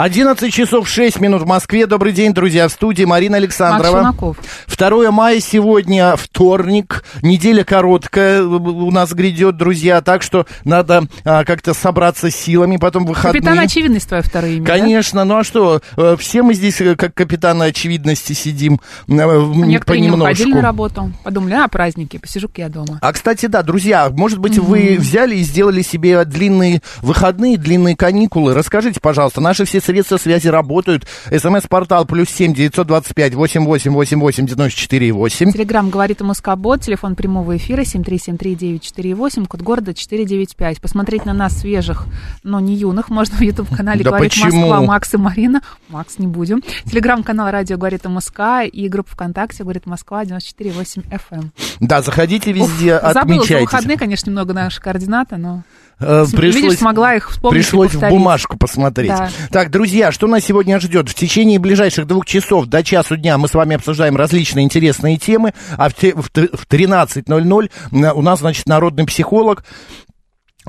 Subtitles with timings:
[0.00, 1.86] 11 часов 6 минут в Москве.
[1.86, 4.02] Добрый день, друзья, в студии Марина Александрова.
[4.02, 4.36] Макс Шунаков.
[4.66, 11.74] 2 мая сегодня вторник, неделя короткая у нас грядет, друзья, так что надо а, как-то
[11.74, 13.42] собраться с силами, потом выходные.
[13.42, 14.72] Капитан очевидность твое второе имя, да?
[14.72, 19.44] Конечно, ну а что, э, все мы здесь э, как капитаны очевидности сидим э, А
[19.66, 20.48] Некоторые не выходили понемножку.
[20.48, 21.12] на работу.
[21.24, 22.98] Подумали, а, праздники, посижу-ка я дома.
[23.02, 28.54] А, кстати, да, друзья, может быть, вы взяли и сделали себе длинные выходные, длинные каникулы.
[28.54, 31.06] Расскажите, пожалуйста, наши все средства связи работают.
[31.30, 35.52] СМС-портал плюс семь девятьсот двадцать пять восемь восемь восемь восемь девяносто четыре восемь.
[35.52, 40.80] Телеграмм говорит МСК-бот, телефон прямого эфира 7373948, код города 495.
[40.80, 42.06] Посмотреть на нас свежих,
[42.44, 44.60] но не юных, можно в YouTube-канале Да «Говорит почему?
[44.68, 45.62] Москва» Макс и Марина.
[45.88, 46.62] Макс, не будем.
[46.84, 51.50] Телеграм-канал «Радио говорит МСК» и группа ВКонтакте «Говорит Москва» 94,8 FM.
[51.80, 53.64] Да, заходите везде, Забыла за отмечайте.
[53.64, 55.62] выходные, конечно, немного наши координаты, но...
[56.00, 59.10] Э, Видишь, смогла их вспомнить Пришлось в бумажку посмотреть.
[59.10, 59.28] Да.
[59.50, 61.08] Так, друзья, что нас сегодня ждет?
[61.08, 65.52] В течение ближайших двух часов до часу дня мы с вами обсуждаем различные интересные темы,
[65.76, 69.64] а в, те- в т- в 13.00 м, у нас, значит, народный психолог.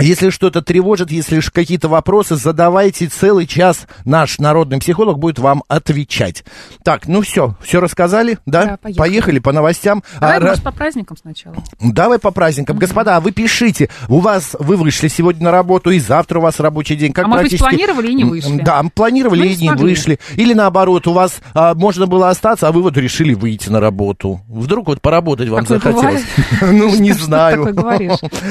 [0.02, 3.88] Если что-то тревожит, если какие-то вопросы, задавайте целый час.
[4.06, 6.44] Наш народный психолог будет вам отвечать.
[6.84, 8.78] Так, ну все, все рассказали, да?
[8.84, 9.40] Да, поехали.
[9.40, 10.04] по новостям.
[10.20, 11.56] Давай, А, может, по праздникам сначала.
[11.80, 12.78] Давай по праздникам.
[12.78, 13.90] Господа, а вы пишите.
[14.08, 17.12] У вас, вы вышли сегодня на работу, и завтра у вас рабочий день.
[17.14, 18.62] Как А может быть, планировали и не вышли?
[18.62, 20.20] Да, планировали и не не вышли.
[20.36, 24.42] Или наоборот, у вас а, можно было остаться, а вы вот решили выйти на работу.
[24.48, 26.24] Вдруг вот поработать вам Такое захотелось.
[26.62, 27.66] Ну, не знаю.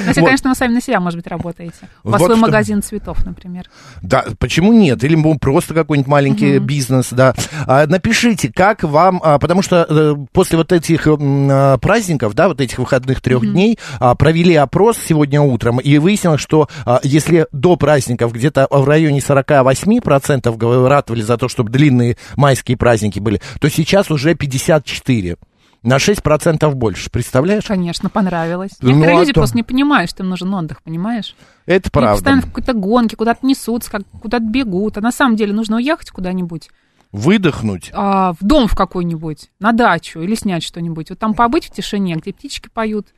[0.06, 1.88] Хотя, конечно, вы сами на себя, может быть, работаете.
[2.04, 2.46] У вас Вот свой что.
[2.46, 3.64] магазин цветов, например.
[4.02, 5.02] Да, почему нет?
[5.04, 7.34] Или просто какой-нибудь маленький бизнес, да.
[7.66, 12.60] А, напишите, как вам, а, потому что э, после вот этих а, праздников, да, вот
[12.60, 17.76] этих выходных трех дней, а, провели опрос сегодня утром, и выяснилось, что а, если до
[17.76, 23.68] праздников где-то в районе 48% гов- ратовали за то, чтобы длинные майские праздники были, то
[23.68, 25.38] сейчас уже 54%.
[25.82, 27.64] На 6% больше, представляешь?
[27.64, 28.72] Конечно, понравилось.
[28.80, 31.34] Ну, Некоторые а люди то- просто не понимают, что им нужен отдых, понимаешь?
[31.66, 32.12] Это Они правда.
[32.16, 34.98] постоянно в какой-то гонке, куда-то несутся, как, куда-то бегут.
[34.98, 36.69] А на самом деле нужно уехать куда-нибудь,
[37.12, 37.90] Выдохнуть.
[37.94, 41.10] а, в дом в какой-нибудь, на дачу или снять что-нибудь.
[41.10, 43.08] Вот там побыть в тишине, где птички поют,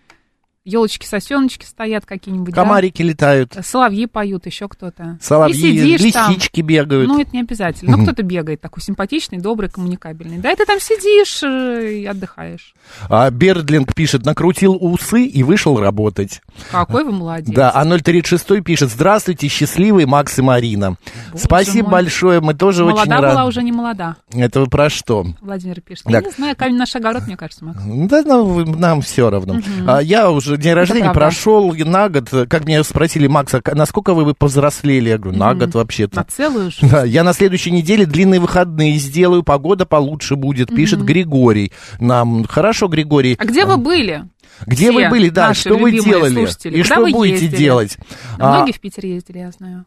[0.64, 2.62] елочки, сосеночки стоят какие-нибудь, да?
[2.62, 5.18] Комарики летают, Соловьи поют, еще кто-то.
[5.20, 6.30] соловьи, И сидишь там.
[6.30, 7.08] лисички бегают.
[7.08, 7.96] Ну, это не обязательно.
[7.96, 10.38] Ну, кто-то бегает такой симпатичный, добрый, коммуникабельный.
[10.38, 12.74] Да, и ты там сидишь э, и отдыхаешь.
[13.08, 16.40] А Бердлинг пишет, накрутил усы и вышел работать.
[16.70, 17.54] Какой вы молодец.
[17.54, 20.96] Да, а 036 пишет, здравствуйте, счастливый Макс и Марина.
[21.32, 21.92] Боже Спасибо мой.
[21.92, 23.48] большое, мы тоже очень Молода была рады.
[23.48, 25.26] уже не молода, Это вы про что?
[25.40, 26.04] Владимир пишет.
[26.04, 26.12] Так.
[26.12, 27.80] Я не знаю, камень наш огород, мне кажется, Макс.
[27.84, 29.60] Да, ну, нам все равно.
[29.86, 31.20] А, я уже день рождения правда.
[31.20, 32.28] прошел на год.
[32.48, 35.10] Как меня спросили, Макс, а насколько вы повзрослели?
[35.10, 36.26] Я говорю, на год На вообще-то.
[36.28, 36.88] целую жизнь.
[36.90, 41.72] Да, я на следующей неделе длинные выходные сделаю, погода получше будет, пишет Григорий.
[42.00, 43.36] Нам хорошо, Григорий.
[43.38, 44.24] А где вы были?
[44.66, 46.78] Где все вы были, да, что вы делали слушатели?
[46.78, 47.56] и Куда что будете ездили?
[47.58, 47.96] делать?
[48.38, 49.86] А, Многие в Питер ездили, я знаю.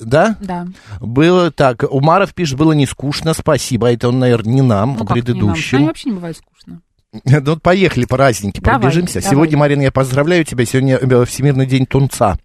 [0.00, 0.36] да?
[0.40, 0.66] Да.
[1.00, 1.84] Было так.
[1.88, 3.92] Умаров пишет, было не скучно, спасибо.
[3.92, 5.22] Это он, наверное, не нам, Ну, а как не нам?
[5.22, 5.86] С нами предыдущему.
[5.86, 6.80] вообще не бывает скучно.
[7.24, 9.20] Ну, вот поехали праздники, Давай, пробежимся.
[9.20, 9.30] давай.
[9.30, 10.64] Сегодня, Марина, я поздравляю тебя.
[10.64, 12.36] Сегодня э, Всемирный день тунца.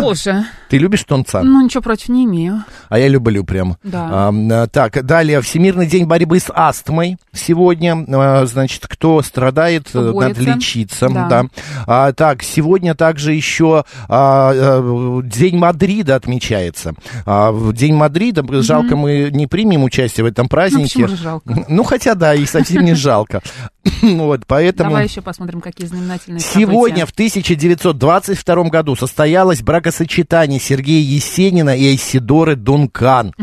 [0.00, 1.42] Боже, Ты любишь тунца?
[1.42, 2.64] ну ничего против не имею.
[2.88, 3.76] А я люблю прям.
[3.82, 4.08] Да.
[4.10, 5.40] А, а, так, далее.
[5.40, 7.16] Всемирный день борьбы с астмой.
[7.32, 11.08] Сегодня, а, значит, кто страдает, Кто э, надо лечиться.
[11.08, 11.28] Да.
[11.28, 11.44] Да.
[11.86, 16.94] А, так, сегодня также еще а, а, День Мадрида отмечается.
[17.24, 20.84] А, День Мадрида, жалко, мы не примем участие в этом Ну, празднике.
[20.84, 21.64] почему же жалко?
[21.68, 23.42] Ну, хотя да, и совсем не жалко.
[24.02, 24.90] Вот, поэтому...
[24.90, 31.86] Давай еще посмотрим, какие знаменательные Сегодня, в 1922 году, состоялось бракосочетание рождения Сергея Есенина и
[31.88, 33.34] Айсидоры Дункан.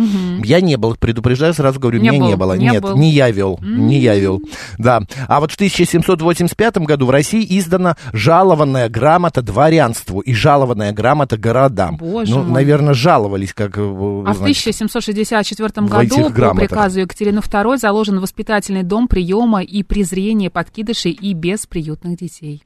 [0.44, 2.54] Я не был, предупреждаю, сразу говорю, Не меня был, не было.
[2.54, 2.98] не Нет, был.
[2.98, 4.42] не я вел, не я вел.
[4.78, 5.02] Да.
[5.28, 11.98] А вот в 1785 году в России издана жалованная грамота дворянству и жалованная грамота городам.
[11.98, 12.52] Боже ну, мой.
[12.54, 13.78] наверное, жаловались, как...
[13.78, 19.08] э, А в значит, 1764 в году этих по приказу Екатерины II заложен воспитательный дом
[19.08, 22.64] приема и презрения подкидышей и бесприютных детей.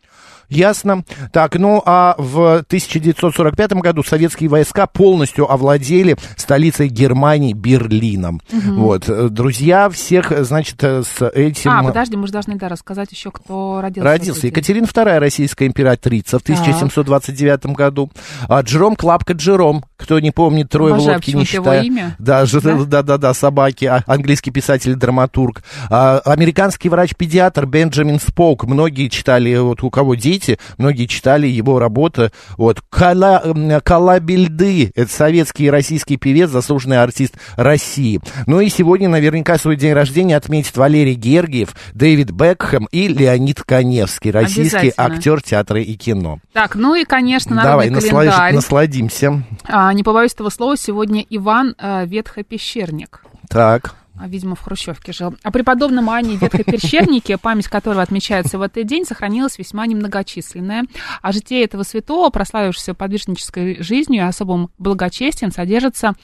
[0.50, 1.04] Ясно.
[1.32, 8.42] Так, ну а в 1945 году советские войска полностью овладели столицей Германии Берлином.
[8.52, 11.72] Вот, э, друзья, всех, значит, с этим...
[11.72, 14.02] А, подожди, мы же должны да, рассказать еще, кто родился.
[14.02, 14.48] в Родился.
[14.48, 18.12] Екатерина II, российская императрица в 1729 году.
[18.48, 21.84] А Джером Клапка Джером, кто не помнит, трое в Обожаю лодке не считая.
[21.84, 22.16] имя.
[22.20, 22.86] Да, Да?
[22.86, 25.64] да, да, да, собаки, а, английский писатель, драматург.
[25.90, 28.66] А, американский врач-педиатр Бенджамин Споук.
[28.66, 30.39] Многие читали, вот у кого дети,
[30.78, 32.32] многие читали его работы.
[32.58, 33.44] Вот, Кала,
[33.84, 38.20] Калабельды, это советский и российский певец, заслуженный артист России.
[38.48, 44.32] Ну и сегодня наверняка свой день рождения отметит Валерий Гергиев, Дэвид Бекхэм и Леонид Каневский,
[44.32, 46.40] российский актер театра и кино.
[46.54, 48.54] Так, ну и, конечно, Давай, народный насла- календарь.
[48.56, 49.44] насладимся.
[49.66, 53.22] А, не побоюсь этого слова, сегодня Иван а, Ветхопещерник.
[53.50, 53.96] Так.
[54.22, 55.36] А, видимо, в Хрущевке жил.
[55.44, 60.84] О преподобном Ане Ветхопещернике, память которого отмечается в этот день, сохранилась весьма немногочисленная.
[61.22, 66.16] А житие этого святого, прославившегося подвижнической жизнью и особым благочестием, содержится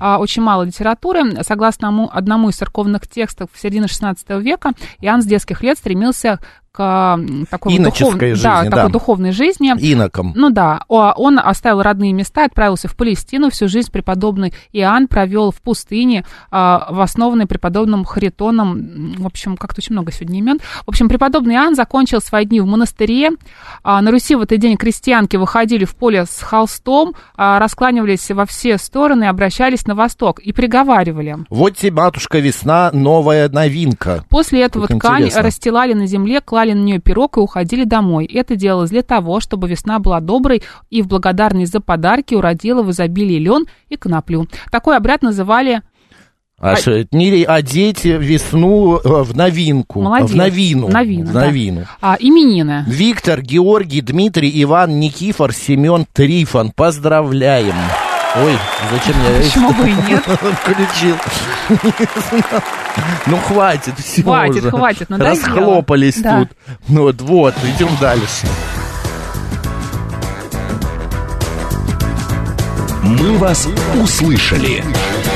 [0.00, 1.42] а, очень мало литературы.
[1.42, 6.40] Согласно ому- одному из церковных текстов в середине XVI века, Иоанн с детских лет стремился
[6.74, 8.70] к такой духов- жизни, да, да.
[8.70, 9.72] такой духовной жизни.
[9.78, 10.32] Иноком.
[10.34, 13.50] Ну да, он оставил родные места, отправился в Палестину.
[13.50, 19.14] Всю жизнь преподобный Иоанн провел в пустыне, а, в основанной преподобным Харитоном.
[19.18, 20.58] В общем, как-то очень много сегодня имен.
[20.84, 23.30] В общем, преподобный Иоанн закончил свои дни в монастыре.
[23.84, 28.46] А, На Руси в этот день крестьянки выходили в поле с холстом, а, раскланивались во
[28.46, 31.36] все стороны, обращались на восток и приговаривали.
[31.50, 34.24] Вот тебе, матушка, весна, новая новинка.
[34.28, 35.42] После этого Как ткань интересно.
[35.42, 38.26] расстилали на земле, клали на нее пирог и уходили домой.
[38.26, 42.90] Это делалось для того, чтобы весна была доброй и в благодарность за подарки уродила в
[42.90, 44.46] изобилии лен и коноплю.
[44.70, 45.82] Такой обряд называли
[46.60, 50.00] А, А- одеть весну э, в новинку.
[50.00, 50.30] Молодец.
[50.30, 50.88] В новину.
[50.88, 51.40] Новина, В да.
[51.46, 51.84] новину.
[52.00, 52.84] а, именины.
[52.86, 56.70] Виктор, Георгий, Дмитрий, Иван, Никифор, Семен, Трифон.
[56.70, 57.74] Поздравляем.
[58.36, 58.58] Ой,
[58.90, 60.24] зачем я Почему бы и нет?
[60.26, 61.16] включил?
[63.26, 64.70] Ну, хватит, все Хватит, уже.
[64.70, 65.34] хватит, надоело.
[65.36, 66.38] Расхлопались Да.
[66.40, 66.48] тут.
[66.88, 68.46] Ну вот, вот, идем дальше.
[73.02, 73.68] «Мы вас
[74.02, 74.82] услышали».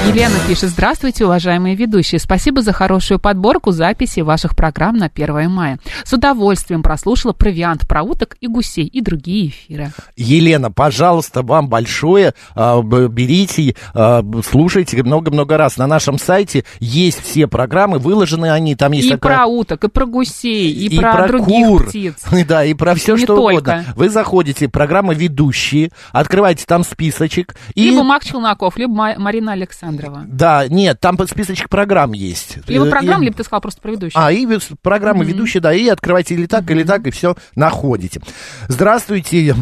[0.08, 2.18] Елена пишет, здравствуйте, уважаемые ведущие.
[2.18, 5.78] Спасибо за хорошую подборку записей ваших программ на 1 мая.
[6.04, 9.92] С удовольствием прослушала провиант про уток и гусей и другие эфиры.
[10.16, 12.32] Елена, пожалуйста, вам большое.
[12.54, 15.76] а, Берите, а, слушайте много-много раз.
[15.76, 18.74] На нашем сайте есть все программы, выложены они.
[18.76, 19.36] Там есть и такая...
[19.36, 21.86] про уток, и про гусей, и, про, других кур.
[21.86, 22.14] птиц.
[22.48, 23.50] Да, и про все, Не что только.
[23.52, 23.84] угодно.
[23.94, 27.54] Вы заходите, программа «Ведущие», открываете там списочек.
[27.74, 27.90] И...
[27.90, 29.54] Либо Мак Челноков, либо Ма- Марина
[29.98, 30.26] Александрова.
[30.28, 32.58] Да, нет, там списочек программ есть.
[32.68, 34.24] Либо Э, программ, и- либо ты сказал просто про ведущего.
[34.26, 38.20] А, и вес- программа ведущая, да, и открывайте или так, или так, и все находите.
[38.68, 39.54] Здравствуйте.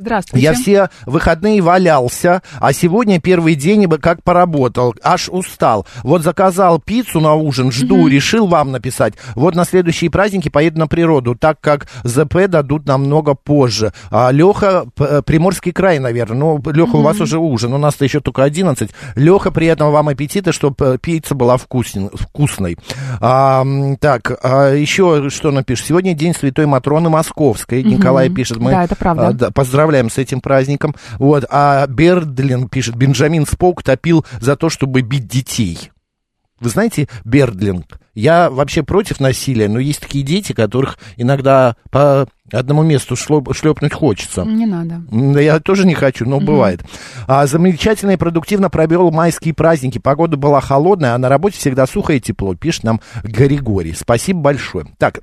[0.00, 0.44] Здравствуйте.
[0.44, 5.88] Я все выходные валялся, а сегодня первый день как поработал, аж устал.
[6.04, 9.14] Вот заказал пиццу на ужин, жду, решил вам написать.
[9.34, 13.92] Вот на следующие праздники поеду на природу, так как ЗП дадут намного позже.
[14.12, 16.38] А Леха, П- Приморский край, наверное.
[16.38, 18.90] Ну, Леха, у вас уже ужин, у нас-то еще только 11.
[19.16, 22.78] Леха, приятного вам аппетита, чтобы пицца была вкусен- вкусной.
[23.20, 23.64] А,
[24.00, 25.86] так, а еще что напишет?
[25.88, 27.82] Сегодня день Святой Матроны Московской.
[27.82, 28.58] Николай пишет.
[28.58, 29.26] Мы, Да, это правда.
[29.28, 30.94] а, да, поздравляем с этим праздником.
[31.18, 31.44] Вот.
[31.50, 35.90] А Бердлин пишет, Бенджамин Споук топил за то, чтобы бить детей.
[36.60, 42.82] Вы знаете, Бердлинг, я вообще против насилия, но есть такие дети, которых иногда по одному
[42.82, 44.42] месту шлепнуть хочется.
[44.44, 45.02] Не надо.
[45.40, 46.82] Я тоже не хочу, но бывает.
[47.28, 49.98] А, замечательно и продуктивно провел майские праздники.
[49.98, 53.94] Погода была холодная, а на работе всегда сухо и тепло, пишет нам Григорий.
[53.94, 54.86] Спасибо большое.
[54.98, 55.20] Так,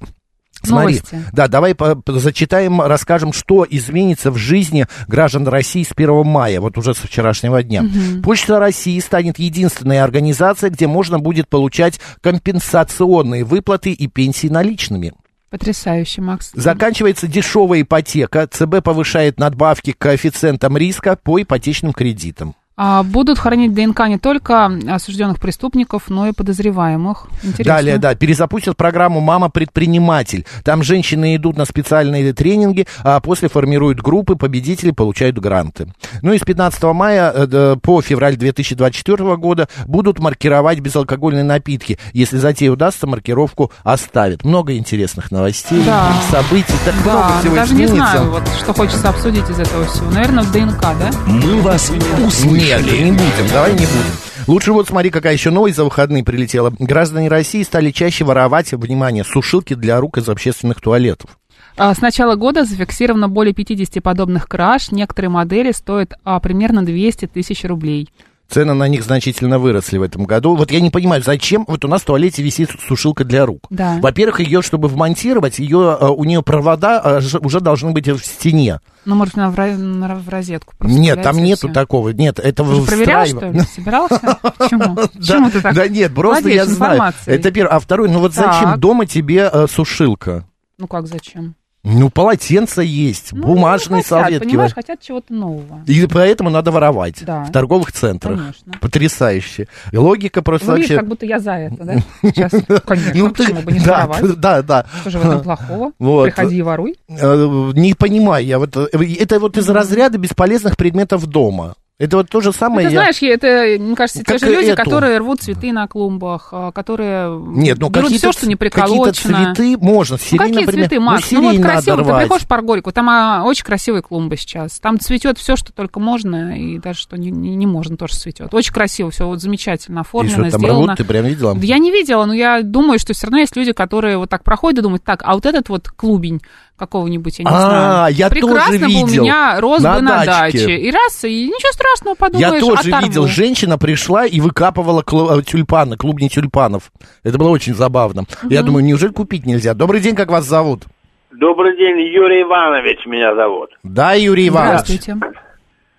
[0.65, 1.17] Смотри, Новости.
[1.31, 6.59] да, давай по- по- зачитаем, расскажем, что изменится в жизни граждан России с 1 мая,
[6.59, 7.83] вот уже с вчерашнего дня.
[8.23, 15.13] Почта России станет единственной организацией, где можно будет получать компенсационные выплаты и пенсии наличными.
[15.49, 16.51] Потрясающе, Макс.
[16.53, 18.47] Заканчивается дешевая ипотека.
[18.47, 22.55] ЦБ повышает надбавки к коэффициентам риска по ипотечным кредитам.
[22.77, 27.27] А, будут хранить ДНК не только осужденных преступников, но и подозреваемых.
[27.41, 27.63] Интересно.
[27.73, 30.45] Далее, да, перезапустят программу «Мама-предприниматель».
[30.63, 35.87] Там женщины идут на специальные тренинги, а после формируют группы, победители получают гранты.
[36.21, 41.97] Ну и с 15 мая э, по февраль 2024 года будут маркировать безалкогольные напитки.
[42.11, 44.43] Если затея удастся, маркировку оставят.
[44.43, 46.11] Много интересных новостей, Да.
[46.29, 48.11] событий, так много Да, всего даже не изменится.
[48.17, 50.11] знаю, вот, что хочется обсудить из этого всего.
[50.11, 51.11] Наверное, ДНК, да?
[51.25, 51.89] «Мы вас
[52.25, 52.64] услышали».
[52.65, 54.47] Нет, не будем, давай не будем.
[54.47, 56.73] Лучше вот смотри, какая еще новость за выходные прилетела.
[56.79, 61.37] Граждане России стали чаще воровать, внимание, сушилки для рук из общественных туалетов.
[61.77, 64.89] А, С начала года зафиксировано более 50 подобных краж.
[64.89, 68.09] Некоторые модели стоят а, примерно 200 тысяч рублей.
[68.49, 70.55] Цены на них значительно выросли в этом году.
[70.55, 73.61] Вот я не понимаю, зачем вот у нас в туалете висит сушилка для рук.
[73.69, 73.97] Да.
[74.01, 78.79] Во-первых, ее, чтобы вмонтировать, ее, э, у нее провода э, уже должны быть в стене.
[79.05, 81.73] Ну, может, на, в, в розетку Нет, там нету всё.
[81.73, 82.09] такого.
[82.09, 83.59] Нет, это Ты проверял, что ли?
[83.75, 84.37] Собирался?
[84.57, 84.95] Почему?
[84.95, 87.13] Почему ты так Да нет, просто я знаю.
[87.25, 87.75] Это первое.
[87.75, 90.45] А второе, ну вот зачем дома тебе э, сушилка?
[90.77, 91.55] Ну, как зачем?
[91.87, 94.47] Ну, полотенца есть, Ну, бумажные хотят, салфетки.
[94.47, 95.83] понимаешь, хотят чего-то нового.
[95.85, 97.43] И поэтому надо воровать Да.
[97.43, 98.39] в торговых центрах.
[98.39, 98.73] Конечно.
[98.81, 99.67] Потрясающе.
[99.91, 100.99] И логика просто Выглядит, вообще...
[100.99, 101.95] как будто я за это, да?
[102.23, 102.51] Сейчас,
[102.85, 104.35] конечно, Ну, ты- почему бы не да, воровать?
[104.39, 104.85] да, да.
[105.01, 105.91] Что же в этом плохого?
[105.99, 106.23] Вот.
[106.25, 106.95] Приходи и воруй.
[107.07, 108.75] Э, Не понимаю, я вот...
[108.75, 108.87] э,
[109.19, 111.75] Это вот из разряда бесполезных предметов дома.
[111.97, 112.87] Это вот то же Ну, самое...
[112.89, 114.83] ты я- знаешь, это, мне кажется, те Как же люди, эту.
[114.83, 119.53] которые рвут цветы на клумбах, а, которые Нет, ну берут все, что не какие-то приколочено.
[119.55, 120.15] цветы можно.
[120.15, 120.85] Ну, Сирень, какие например.
[120.89, 121.31] цветы, ну, Макс?
[121.31, 124.77] Ну, вот сирень надо красиво, ты приходишь в Паргорику, там а, очень красивые клумбы сейчас.
[124.81, 128.53] Там цветет все, что только можно, и даже что не, не, не можно, тоже цветет.
[128.53, 130.87] Очень красиво, все вот замечательно И оформлено, что там сделано.
[130.87, 131.57] рвут, ты прям видела?
[131.61, 134.79] Я не видела, но я думаю, что все равно есть люди, которые вот так проходят
[134.79, 136.41] и думают, так, а вот этот вот клубень
[136.77, 138.13] какого-нибудь, я не А, знаю.
[138.15, 139.23] я Прекрасно тоже был у видел.
[139.23, 140.75] меня рос На бы на даче.
[140.77, 142.15] И раз, и ничего страшного, Я
[142.49, 143.07] подумаешь, тоже оторву.
[143.07, 146.91] видел, женщина пришла и выкапывала клу- э, тюльпаны, клубни тюльпанов.
[147.23, 148.23] Это было очень забавно.
[148.49, 149.73] Я думаю, неужели купить нельзя?
[149.73, 150.83] Добрый день, как вас зовут?
[151.31, 153.71] Добрый день, Юрий Иванович меня зовут.
[153.83, 154.87] Да, Юрий Иванович.
[154.87, 155.17] Здравствуйте.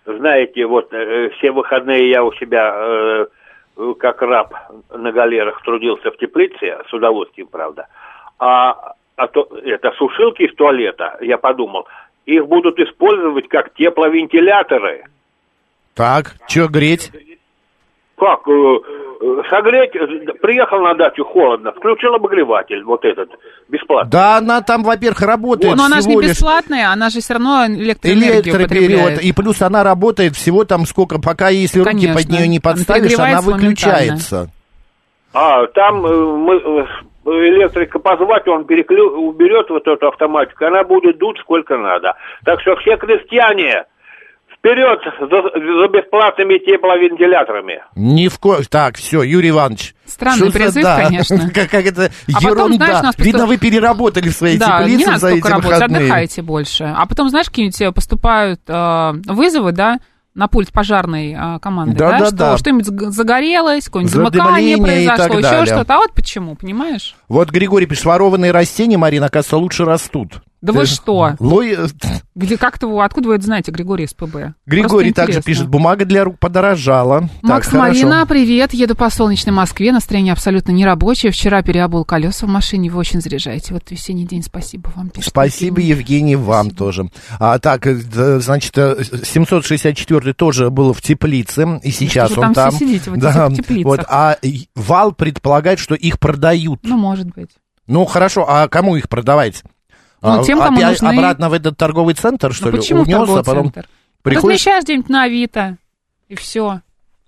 [0.07, 3.27] Знаете, вот э, все выходные я у себя э,
[3.99, 4.55] как раб
[4.95, 7.87] на галерах трудился в теплице, с удовольствием, правда.
[8.39, 11.87] А, а то, это сушилки из туалета, я подумал,
[12.27, 15.05] их будут использовать как тепловентиляторы.
[15.95, 17.11] Так, что греть?
[18.19, 18.49] Как?
[18.49, 19.93] э, э, согреть,
[20.41, 23.31] приехал на дачу холодно, включил обогреватель, вот этот,
[23.69, 24.11] бесплатно.
[24.11, 27.67] Да, она там, во-первых, работает Но она же не лишь бесплатная, она же все равно
[27.67, 29.23] электроэнергию потребляет.
[29.23, 32.15] И плюс она работает всего там сколько, пока если руки Конечно.
[32.15, 34.51] под нее не Она подставишь, она перегревается выключается.
[35.39, 36.85] А, там э, мы, э,
[37.27, 39.11] электрика позвать, он переклю...
[39.29, 42.15] уберет вот эту автоматику, она будет дуть сколько надо.
[42.45, 43.85] Так что все крестьяне,
[44.57, 47.83] вперед за, за бесплатными тепловентиляторами.
[47.95, 48.57] Ни в ко...
[48.71, 49.95] Так, все, Юрий Иванович.
[50.07, 51.39] Странный Что призыв, да, конечно.
[51.55, 52.77] Как, как это А потом, ерунда.
[52.87, 55.39] знаешь, у нас Видно, просто- вы переработали в своей Да, не теплице надо за эти
[55.41, 56.01] столько работать, выходные.
[56.01, 56.85] отдыхайте больше.
[56.97, 59.99] А потом, знаешь, какие-нибудь э, поступают э, вызовы, да,
[60.37, 62.59] на пульт пожарной э, команды, Да, да, да, что да.
[62.59, 65.95] что-нибудь заг- загорелось, какое-нибудь замыкание произошло, еще что-то.
[65.95, 67.17] А вот почему, понимаешь?
[67.29, 70.43] Вот Григорий пишет, ворованные растения, Марина, оказывается, лучше растут.
[70.63, 71.35] Да вы что?
[71.39, 71.77] Лой-
[72.35, 74.55] Где как-то вы, откуда вы это знаете, Григорий СПБ?
[74.67, 77.29] Григорий Просто также пишет, бумага для рук подорожала.
[77.43, 78.07] Макс, так, хорошо.
[78.07, 78.73] Марина, привет.
[78.75, 79.93] Еду по солнечной Москве.
[79.93, 81.31] Настроение абсолютно нерабочее.
[81.31, 82.91] Вчера переобул колеса в машине.
[82.91, 83.75] Вы очень заряжаете.
[83.75, 84.43] Вот весенний день.
[84.43, 85.11] Спасибо вам.
[85.11, 85.97] пишет Спасибо, Евгений.
[85.97, 87.09] Евгений, вам тоже.
[87.39, 87.95] А, так, э,
[88.41, 92.71] значит, э, 764 тоже был в теплице, и сейчас что он там там.
[92.71, 93.85] все сидите в этих Да, теплицах?
[93.85, 94.37] вот, а
[94.75, 96.81] Вал предполагает, что их продают.
[96.83, 97.51] Ну, может быть.
[97.87, 99.63] Ну, хорошо, а кому их продавать?
[100.23, 101.15] Ну, А, тем, кому опять нужны.
[101.19, 102.79] обратно в этот торговый центр, что ну, ли?
[102.79, 103.89] почему Унес, торговый а потом центр?
[104.23, 104.61] приходишь...
[104.61, 105.77] Размещаешь где-нибудь на Авито,
[106.29, 106.81] и все.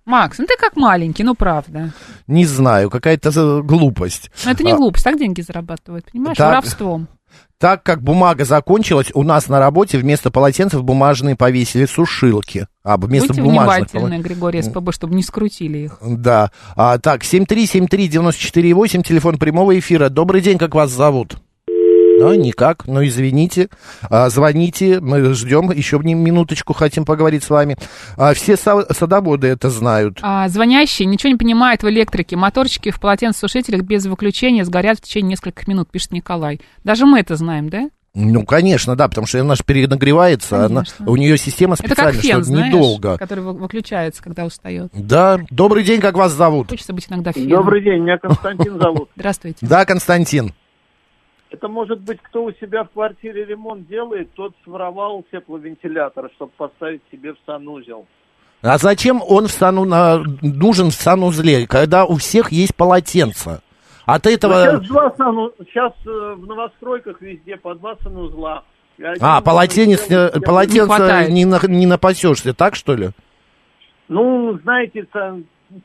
[0.04, 1.92] Макс, ну ты как маленький, ну правда.
[2.26, 4.30] Не знаю, какая-то глупость.
[4.45, 6.37] Но это не А, глупость, так деньги зарабатывают, понимаешь?
[6.38, 6.49] Так.
[6.49, 7.09] Воровством.
[7.59, 12.68] Так как бумага закончилась, у нас на работе вместо полотенцев бумажные повесили сушилки.
[12.83, 13.92] А, вместо Будьте бумажных.
[13.92, 15.99] внимательны, Григорий СПБ, чтобы не скрутили их.
[16.00, 16.52] Да.
[16.75, 20.09] А, так, 7373948, телефон прямого эфира.
[20.09, 21.37] Добрый день, как вас зовут?
[22.20, 23.68] А, никак, ну извините.
[24.10, 27.76] А, звоните, мы ждем, еще не- минуточку хотим поговорить с вами.
[28.16, 30.18] А, все са- садоводы это знают.
[30.22, 32.37] А, звонящий ничего не понимает в электрике.
[32.37, 36.60] Моторчики в полотенцесушителях без выключения сгорят в течение нескольких минут, пишет Николай.
[36.84, 37.88] Даже мы это знаем, да?
[38.14, 42.20] Ну, конечно, да, потому что она же перенагревается, она, у нее система Это как специальная,
[42.22, 43.16] фен, что знаешь, недолго.
[43.18, 44.90] который вы- выключается, когда устает.
[44.92, 46.68] Да, добрый день, как вас зовут?
[46.70, 47.48] Хочется быть иногда феном.
[47.50, 49.08] Добрый день, меня Константин зовут.
[49.14, 49.58] Здравствуйте.
[49.66, 50.52] Да, Константин.
[51.50, 57.02] Это может быть, кто у себя в квартире ремонт делает, тот своровал тепловентилятор, чтобы поставить
[57.10, 58.06] себе в санузел.
[58.60, 59.84] А зачем он в сану,
[60.42, 63.62] нужен в санузле, когда у всех есть полотенце?
[64.04, 64.64] От этого...
[64.64, 65.52] Сейчас, два сану...
[65.66, 68.64] Сейчас э, в новостройках везде по два санузла.
[69.20, 73.10] А, полотенец, э, я- полотенце не, на- не напасешься, так что ли?
[74.08, 75.06] Ну, знаете,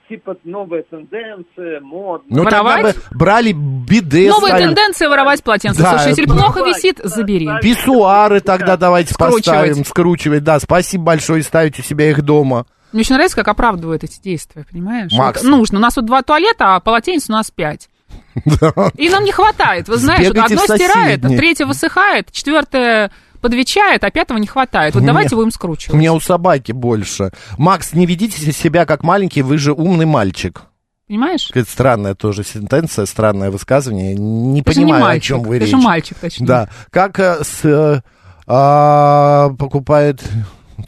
[0.07, 2.25] типа новая тенденция, модно.
[2.29, 2.95] Ну, тогда Воровать?
[2.95, 4.67] бы брали биде, Новая ставили.
[4.67, 5.81] тенденция воровать полотенце.
[5.81, 7.49] Да, Слушай, если плохо висит, забери.
[7.61, 9.45] Писсуары тогда давайте Скручивать.
[9.45, 10.59] поставим, скручивать, да.
[10.59, 12.65] Спасибо большое, ставить у себя их дома.
[12.91, 15.11] Мне очень нравится, как оправдывают эти действия, понимаешь?
[15.13, 15.41] Макс.
[15.43, 15.79] Вот нужно.
[15.79, 17.89] У нас вот два туалета, а полотенец у нас пять.
[18.97, 19.87] И нам не хватает.
[19.87, 23.11] Вы знаешь, одно стирает, третье высыхает, четвертое
[23.43, 24.95] подвечает, а пятого не хватает.
[24.95, 25.95] Вот У давайте меня- будем У скручивать.
[25.99, 27.29] меня у собаки больше.
[27.59, 30.63] Макс, не ведите себя как маленький, вы же умный мальчик.
[31.07, 31.49] Понимаешь?
[31.53, 34.15] Это странная тоже сентенция, странное высказывание.
[34.15, 35.27] Не Ты же не понимаю, о мальчик.
[35.27, 35.69] чем вы Ты речь.
[35.69, 36.47] же мальчик, точнее.
[36.47, 36.69] Да.
[36.89, 38.01] Как э, с, э,
[38.47, 40.23] а, покупает...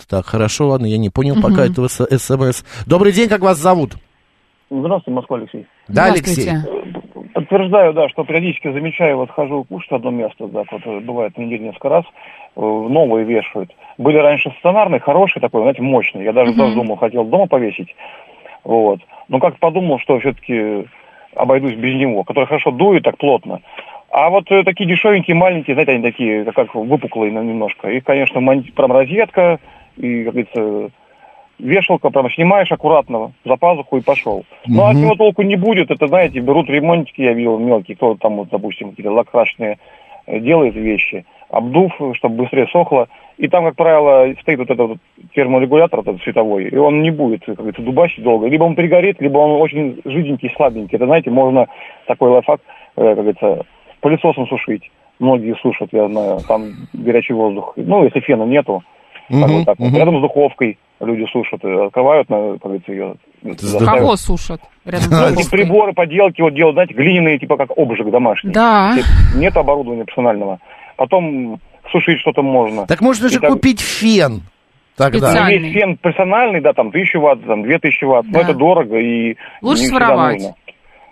[0.10, 2.64] Так, хорошо, ладно, я не понял пока этого с- смс.
[2.86, 3.96] Добрый день, как вас зовут?
[4.72, 5.68] Здравствуйте, Москва, Алексей.
[5.88, 6.50] Да, Алексей?
[7.36, 11.38] Подтверждаю, да, что периодически замечаю, вот хожу кушать в одно место, да, вот э, бывает
[11.38, 12.06] неделю несколько раз,
[12.56, 13.76] э, новые вешают.
[13.98, 16.24] Были раньше стационарные, хорошие такой, знаете, мощные.
[16.24, 17.94] Я даже тоже думал, хотел дома повесить.
[18.64, 19.02] Вот.
[19.28, 20.88] Но как подумал, что все-таки
[21.36, 23.60] обойдусь без него, который хорошо дует так плотно.
[24.12, 27.90] А вот э, такие дешевенькие, маленькие, знаете, они такие, как, выпуклые немножко.
[27.90, 29.60] И, конечно, мон- прям розетка,
[29.98, 30.90] и, как говорится,
[31.60, 34.46] вешалка, прям снимаешь аккуратно за пазуху и пошел.
[34.66, 35.04] Ну, а от Мгм.
[35.04, 38.90] него толку не будет, это, знаете, берут ремонтики, я видел мелкие, кто там, вот, допустим,
[38.90, 39.78] какие-то лакрашенные
[40.28, 43.08] э, делает вещи, обдув, чтобы быстрее сохло.
[43.38, 44.98] И там, как правило, стоит вот этот вот
[45.36, 48.48] терморегулятор этот световой, и он не будет, как говорится, дубасить долго.
[48.48, 50.96] Либо он перегорит, либо он очень жиденький, слабенький.
[50.96, 51.68] Это, знаете, можно
[52.08, 52.62] такой лайфхак,
[52.96, 53.66] э, как говорится,
[54.02, 54.90] пылесосом сушить.
[55.20, 57.74] Многие сушат, я знаю, там горячий воздух.
[57.78, 58.84] Ну, если фена нету,
[59.30, 59.88] так Мгм, вот так вот.
[59.90, 59.98] мгм.
[59.98, 63.16] Рядом с духовкой люди сушат, открывают, на, как говорится, ее.
[63.44, 63.88] заставят.
[64.00, 64.62] Кого сушат?
[64.86, 68.52] Рядом с Ну, приборы, поделки вот делают, знаете, глиняные, типа как обжиг домашний.
[68.52, 68.96] Да.
[69.36, 70.60] Нет оборудования персонального.
[70.98, 71.60] Потом
[71.92, 72.86] сушить что-то можно.
[72.88, 74.42] Так можно же И так- купить фен
[74.96, 75.18] тогда.
[75.32, 75.44] Специально.
[75.60, 78.40] Ну, есть фен персональный, да, там, 1000 ватт, там, 2000 ватт, Да.
[78.40, 80.36] но это дорого и Лучше не своровать.
[80.42, 80.56] нужно.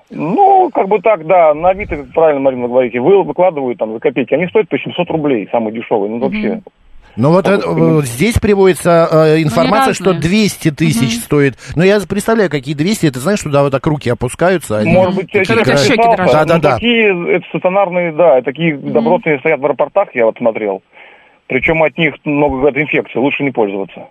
[0.10, 4.34] Ну, как бы так, да, на Авито, правильно, Марина, говорите, вы выкладывают там за копейки,
[4.36, 6.62] они стоят по 700 рублей, самые дешевые, ну, вообще.
[7.16, 10.22] Но вот это, э, здесь приводится э, информация, что разные.
[10.22, 11.56] 200 тысяч стоит.
[11.76, 14.80] Но я представляю, какие 200, это знаешь, туда вот так руки опускаются.
[14.80, 16.28] они Может быть, такие я сейчас щеки дрожат.
[16.28, 16.74] но Да-да-да.
[16.76, 20.82] такие, это стационарные, да, такие добротные стоят в аэропортах, я вот смотрел.
[21.48, 24.08] Причем от них много, говорят, инфекций, лучше не пользоваться.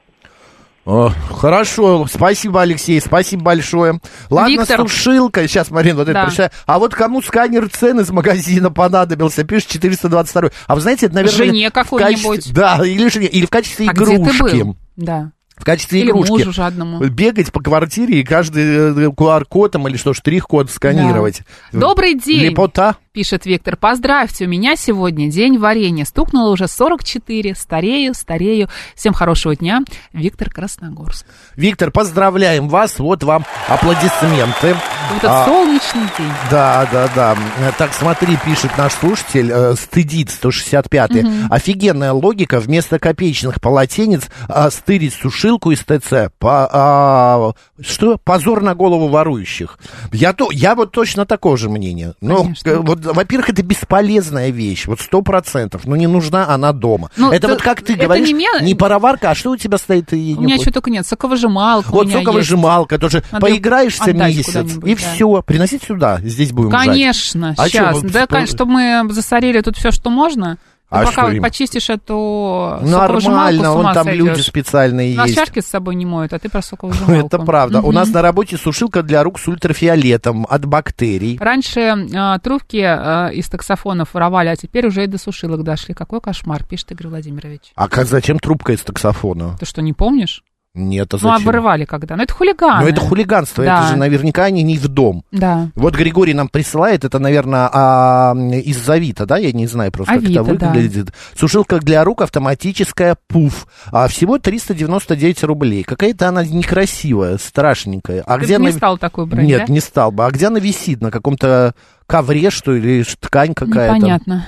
[0.85, 4.01] Хорошо, спасибо, Алексей, спасибо большое.
[4.31, 4.81] Ладно, Виктор.
[4.89, 6.23] сушилка, сейчас, Марина, вот это Да.
[6.25, 6.51] прочитаю.
[6.67, 10.51] А вот кому сканер цен из магазина понадобился, пишет 422.
[10.67, 11.37] А вы знаете, это, наверное...
[11.37, 12.37] Жене какой-нибудь.
[12.37, 14.33] качестве- Да, или жене, или в качестве А где игрушки.
[14.59, 14.77] ты был?
[14.97, 15.33] Да.
[15.57, 16.31] В качестве Или игрушки.
[16.33, 16.99] мужу жадному.
[17.05, 21.43] Бегать по квартире и каждый э, QR-код там, или что, штрих-код сканировать.
[21.73, 21.79] Да.
[21.81, 22.41] Добрый день.
[22.43, 22.97] Лепота.
[23.15, 26.07] Пишет Виктор, поздравьте, у меня сегодня день варенья.
[26.07, 28.71] Стукнуло уже 44, старею, старею.
[28.95, 29.81] Всем хорошего дня.
[30.15, 31.27] Виктор Красногорск.
[31.55, 34.75] Виктор, поздравляем вас, вот вам аплодисменты.
[35.11, 36.33] Вот этот А, солнечный день.
[36.51, 37.37] Да, да, да.
[37.59, 41.49] Э, Так, смотри, пишет наш слушатель, э, стыдит 165-й.
[41.51, 42.61] Офигенная логика.
[42.61, 46.33] Вместо копеечных полотенец а, стырить сушилку из ТЦ.
[46.39, 48.17] По, а, что?
[48.17, 49.79] Позор на голову ворующих.
[50.13, 52.15] Я, то, я вот точно такого же мнения.
[52.23, 54.87] Ну, э, вот, во-первых, это бесполезная вещь.
[54.87, 55.83] Вот сто процентов.
[55.85, 57.11] Ну, не нужна она дома.
[57.17, 59.79] Ну, это ты- вот как ты это говоришь, не не пароварка, а что у тебя
[59.79, 60.13] стоит?
[60.13, 61.07] и У меня чего только нет.
[61.07, 64.97] Соковыжималка вот соковыжималка, тоже Надо поиграешься месяц, и да.
[64.97, 66.87] все, приносить сюда, здесь будем жать.
[66.87, 67.97] Конечно, А чё, сейчас.
[68.03, 70.59] вы да, что- конечно, чтобы мы засорили тут все, что можно.
[70.93, 71.43] А пока что им?
[71.43, 74.45] почистишь эту Нормально, ума там люди сойдешь.
[74.45, 75.39] специальные У нас есть.
[75.39, 77.13] чашки с собой не моют, а ты про соковыжималку.
[77.27, 77.81] Это правда.
[77.81, 81.39] У нас на работе сушилка для рук с ультрафиолетом от бактерий.
[81.41, 85.95] Раньше э, трубки э, из таксофонов воровали, а теперь уже и до сушилок дошли.
[85.95, 87.73] Какой кошмар, пишет Игорь Владимирович.
[87.75, 89.57] А как, зачем трубка из таксофона?
[89.59, 90.45] Ты что, не помнишь?
[90.75, 91.49] Нет, а Ну, зачем?
[91.49, 92.17] обрывали когда.
[92.17, 92.85] Ну, это хулиганы.
[92.85, 93.81] Ну, это хулиганство, Да.
[93.81, 95.23] это же наверняка они не в дом.
[95.31, 95.69] Да.
[95.75, 99.37] Вот Григорий нам присылает, это, наверное, а, из Авито, да?
[99.37, 100.73] Я не знаю просто, как Авито, это да.
[100.73, 101.13] выглядит.
[101.37, 103.67] Сушилка для рук автоматическая пуф.
[103.91, 105.83] А, всего 399 рублей.
[105.83, 108.23] Какая-то она некрасивая, страшненькая.
[108.27, 108.73] А Ты где не она...
[108.77, 109.73] стал такой брать, Нет, да?
[109.73, 110.25] не стал бы.
[110.25, 111.03] А где она висит?
[111.03, 111.75] На каком-то
[112.07, 113.97] ковре, что ли, ткань какая-то?
[113.97, 114.47] Непонятно.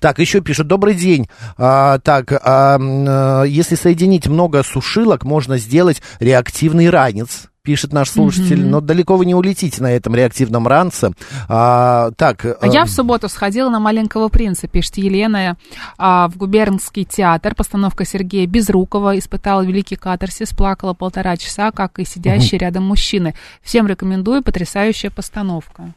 [0.00, 1.28] Так, еще пишут, добрый день.
[1.56, 7.48] А, так, а, а, если соединить много сушилок, можно сделать реактивный ранец.
[7.62, 11.12] пишет наш слушатель, но далеко вы не улетите на этом реактивном ранце.
[11.48, 12.44] А, так.
[12.44, 15.56] А я в субботу сходила на «Маленького принца», пишет Елена,
[15.96, 17.54] а, в губернский театр.
[17.54, 19.16] Постановка Сергея Безрукова.
[19.16, 23.34] Испытала великий катарсис, плакала полтора часа, как и сидящие рядом мужчины.
[23.62, 25.94] Всем рекомендую, потрясающая постановка.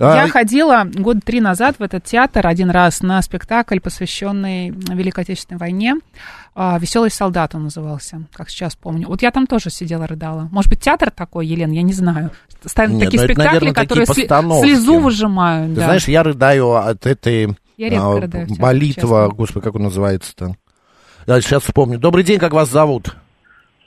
[0.00, 5.22] Я А, ходила год три назад в этот театр один раз на спектакль, посвященный Великой
[5.22, 5.94] Отечественной войне.
[6.56, 9.06] «Веселый солдат» он назывался, как сейчас помню.
[9.08, 10.48] Вот я там тоже сидела, рыдала.
[10.50, 12.30] Может быть, театр такой, Елена, я не знаю.
[12.64, 14.66] Ставят Нет, такие ну это, спектакли, наверное, которые такие постановки.
[14.66, 15.70] слезу выжимают.
[15.74, 15.84] Ты да.
[15.86, 19.28] знаешь, я рыдаю от этой Я редко а, рыдаю молитва, честно.
[19.36, 20.56] господи, как он называется-то?
[21.26, 21.98] Да, сейчас вспомню.
[21.98, 23.14] Добрый день, как вас зовут?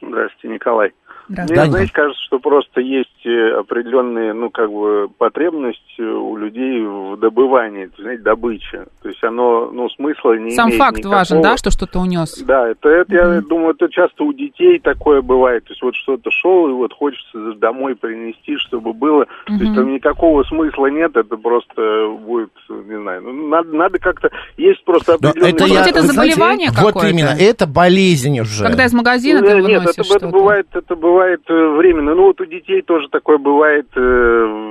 [0.02, 0.92] Здравствуйте, Николай.
[1.30, 1.62] Здравствуйте.
[1.62, 6.82] Мне, знаете, кажется, что просто есть э, определенные, ну, как бы, потребность э, у людей
[6.82, 8.86] в добывании, знаете, добыча.
[9.02, 11.16] То есть оно, ну, смысла не Сам имеет факт никакого.
[11.16, 12.42] важен, да, что что-то унес.
[12.44, 15.66] Да, это, это я думаю, это часто у детей такое бывает.
[15.66, 19.26] То есть вот что-то шел, и вот хочется домой принести, чтобы было.
[19.46, 24.30] То есть там никакого смысла нет, это просто будет, не знаю, ну, надо, надо как-то...
[24.56, 25.52] Есть просто определенные...
[25.52, 27.10] это Может я, это вы знаете, заболевание Вот какое-то?
[27.10, 28.64] именно, это болезнь уже.
[28.64, 30.28] Когда из магазина ты Нет, это, что-то.
[30.28, 32.16] это бывает, это бывает э, временно.
[32.16, 34.02] Ну вот у детей тоже такое бывает э,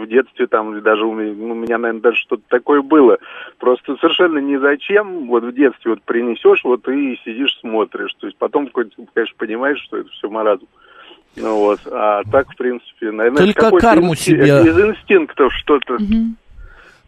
[0.03, 3.19] в детстве, там даже у меня, ну, у меня, наверное, даже что-то такое было.
[3.59, 5.27] Просто совершенно ни зачем.
[5.27, 8.15] Вот в детстве вот принесешь, вот и сидишь смотришь.
[8.21, 9.05] То есть потом, конечно,
[9.37, 10.67] понимаешь, что это все маразм.
[11.37, 14.47] Ну вот, а так, в принципе, наверное, Только карму инсти- себе.
[14.47, 15.99] из инстинктов что-то.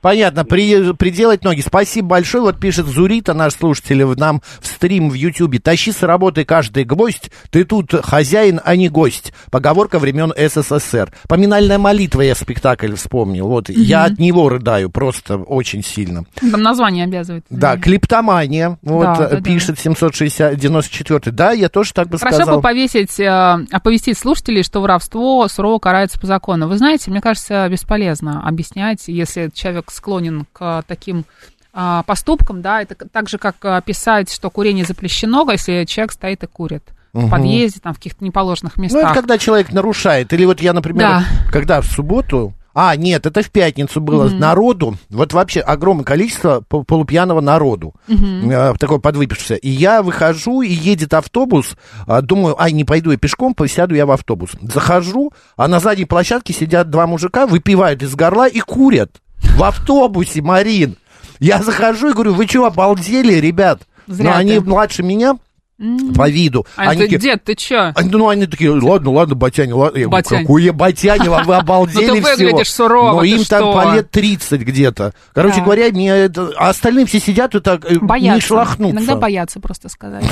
[0.00, 1.60] Понятно, при, приделать ноги.
[1.60, 2.42] Спасибо большое.
[2.44, 5.58] Вот пишет Зурита, наш слушатель, в- нам в стрим в Ютьюбе.
[5.58, 9.32] Тащи с работы каждый гвоздь, ты тут хозяин, а не гость.
[9.50, 11.12] Поговорка времен СССР.
[11.28, 13.48] Поминальная молитва я спектакль вспомнил.
[13.48, 16.24] Вот, я от него рыдаю просто очень сильно.
[16.40, 17.44] Там название обязывает.
[17.50, 21.32] Да, клиптомания, вот, Да, да, э, пишет 794.
[21.32, 22.56] Да, я тоже так бы Хорошо сказал.
[22.56, 26.68] бы повесить, э, оповестить слушателей, что воровство сурово карается по закону.
[26.68, 31.24] Вы знаете, мне кажется, бесполезно объяснять, если человек склонен к таким
[31.72, 36.42] а, поступкам, да, это так же, как а, писать, что курение запрещено, если человек стоит
[36.42, 37.30] и курит в Мгм.
[37.30, 39.04] подъезде, там, в каких-то неположенных Ну, местах.
[39.04, 40.32] это когда человек нарушает.
[40.32, 41.24] Или вот я, например, Да.
[41.52, 42.52] когда в субботу...
[42.74, 44.26] А, нет, это в пятницу было.
[44.28, 44.38] Мгм.
[44.38, 47.94] Народу, вот вообще огромное количество пол- полупьяного народу.
[48.06, 48.50] Мгм.
[48.50, 49.54] э, такой подвыпившийся.
[49.56, 51.76] И я выхожу, и едет автобус.
[52.06, 54.50] а, думаю, ай, не пойду я пешком, посяду я в автобус.
[54.62, 59.10] Захожу, а на задней площадке сидят два мужика, выпивают из горла и курят.
[59.40, 60.96] В автобусе, Марин.
[61.40, 63.82] Я захожу и говорю, вы что, обалдели, ребят?
[64.06, 64.60] Зря Но они ты.
[64.62, 65.36] младше меня
[65.80, 66.12] М.
[66.12, 66.66] по виду.
[66.76, 67.92] А они такие, дед, ты чё?
[67.94, 69.98] они, ну, они такие, ладно, ладно, батяня, ладно.
[69.98, 70.40] Я Батянь.
[70.42, 75.14] какой батяня, вы обалдели Ну, ты выглядишь сурово, Но им там по лет 30 где-то.
[75.32, 76.52] Короче говоря, мне это...
[76.56, 78.96] А остальные все сидят и так э, не шлахнутся.
[78.96, 80.24] Иногда боятся просто сказать.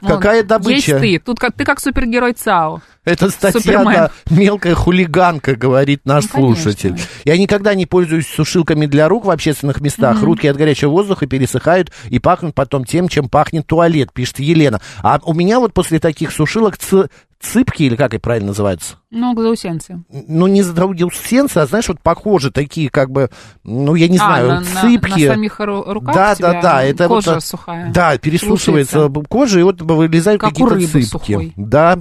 [0.00, 0.92] Какая добыча?
[0.92, 1.18] Есть ты.
[1.18, 2.80] Тут как, ты как супергерой ЦАО.
[3.04, 6.90] Это статья, да, мелкая хулиганка, говорит наш Ну, слушатель.
[6.90, 7.08] конечно.
[7.24, 10.16] Я никогда не пользуюсь сушилками для рук в общественных местах.
[10.18, 10.24] Мгм.
[10.24, 14.80] Руки от горячего воздуха пересыхают и пахнут потом тем, чем пахнет туалет, пишет Елена.
[15.02, 17.08] А у меня вот после таких сушилок ц-
[17.42, 18.96] цыпки, или как это правильно называется?
[19.10, 20.02] Ну, заусенцы.
[20.10, 23.30] ну, не заудилсенцы, а знаешь, вот похожи такие, как бы,
[23.64, 25.10] ну, я не А, знаю, на- на- цыпки.
[25.26, 27.92] на самих ру- руках да, да, да, это кожа вот, сухая.
[27.92, 31.04] Да, пересушивается кожа, и вот вылезают Как какие-то цыпки.
[31.04, 31.52] сухой.
[31.56, 31.98] Да.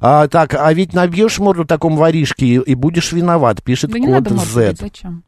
[0.00, 4.06] А, так, а ведь набьешь морду такому воришке и, и будешь виноват, пишет Да не
[4.06, 4.70] код надо морду Z.
[4.72, 5.24] бить, зачем?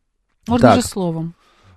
[0.46, 0.82] Можно Так.
[0.82, 1.34] же словом.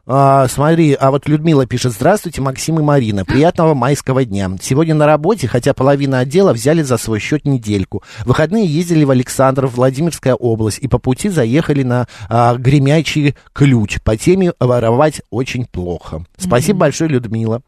[0.07, 4.49] А, смотри, а вот Людмила пишет, здравствуйте, Максим и Марина, приятного майского дня.
[4.59, 8.03] Сегодня на работе, хотя половина отдела взяли за свой счет недельку.
[8.25, 14.01] В выходные ездили в Александров, Владимирская область, и по пути заехали на а, гремячий ключ.
[14.01, 16.25] По теме воровать очень плохо.
[16.37, 17.61] Спасибо большое, Людмила.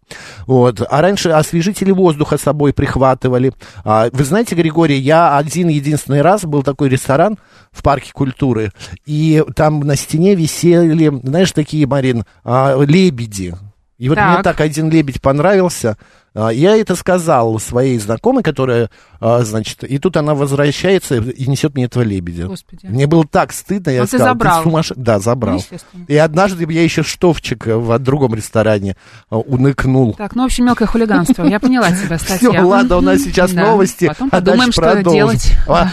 [0.47, 0.81] Вот.
[0.89, 3.53] А раньше освежители воздуха с собой прихватывали.
[3.83, 7.37] А, вы знаете, Григорий, я один единственный раз был такой ресторан
[7.73, 8.71] в парке культуры,
[9.05, 13.55] и там на стене висели, знаешь, такие, Марин, а, лебеди.
[14.03, 14.43] И вот мне Так.
[14.43, 15.97] так один лебедь понравился.
[16.35, 18.89] А, Я это сказал своей знакомой, которая,
[19.21, 22.47] а, значит, и тут она возвращается и несет мне этого лебедя.
[22.47, 22.85] Господи.
[22.85, 24.63] Мне было так стыдно, я Но ты сказал, забрал.
[24.65, 25.63] сумасш- Да, забрал.
[26.09, 28.97] И однажды я еще штовчик в другом ресторане
[29.29, 30.15] а, уныкнул.
[30.15, 31.45] Так, ну, в общем, мелкое хулиганство.
[31.45, 32.49] Я поняла тебя, статья.
[32.49, 34.07] Все, ладно, у нас сейчас новости.
[34.09, 35.39] Потом а дальше продолжим.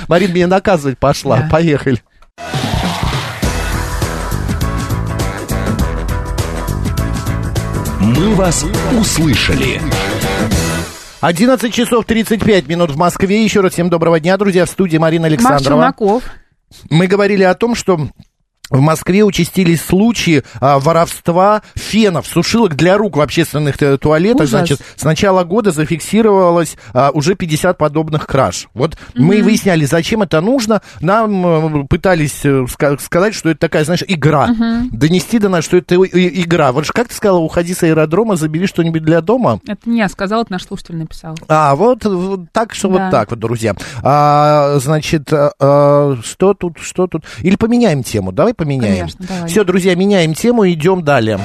[0.09, 1.49] Марин меня наказывать пошла.
[1.49, 2.03] Поехали.
[8.41, 8.65] Вас
[8.99, 9.83] услышали».
[11.21, 13.45] 11 часов 35 минут в Москве.
[13.45, 14.65] Еще раз всем доброго дня, друзья.
[14.65, 15.83] В студии Марина Марк Александрова.
[15.83, 16.23] Челноков.
[16.89, 18.09] Мы говорили о том, что
[18.71, 24.43] В Москве участились случаи а, воровства фенов, сушилок для рук в общественных э, туалетах.
[24.43, 24.51] Ужас.
[24.51, 28.69] Значит, с начала года зафиксировалось а, уже 50 подобных краж.
[28.75, 30.83] Вот мы и выясняли, зачем это нужно.
[31.01, 34.49] Нам э, пытались э, ска- сказать, что это такая, знаешь, игра.
[34.93, 36.73] Донести до нас, что это игра.
[36.73, 39.61] Вот ж как ты сказала, уходи с аэродрома, забери что-нибудь для дома.
[39.67, 41.37] Это не я сказала, это наш слушатель написал.
[41.49, 42.95] А, вот, вот так, что Да.
[43.05, 43.75] вот так вот, друзья.
[44.03, 47.25] А, значит, а, что тут, что тут?
[47.41, 48.31] Или поменяем тему?
[48.33, 49.09] Давай поменяем.
[49.09, 49.49] Конечно, давай.
[49.49, 51.41] Все, друзья, меняем тему, идем далее.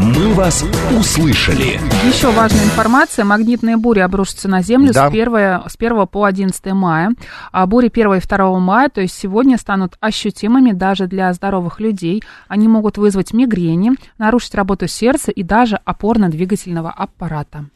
[0.00, 0.64] «Мы вас
[0.98, 1.78] услышали».
[2.08, 3.26] Еще важная информация.
[3.26, 5.08] Магнитные бури обрушатся на Землю Да.
[5.08, 7.10] с, 1, с 1 по 11 мая.
[7.52, 12.22] А бури 1 и 2 мая, то есть сегодня, станут ощутимыми даже для здоровых людей.
[12.48, 17.66] Они могут вызвать мигрени, нарушить работу сердца и даже опорно-двигательного аппарата.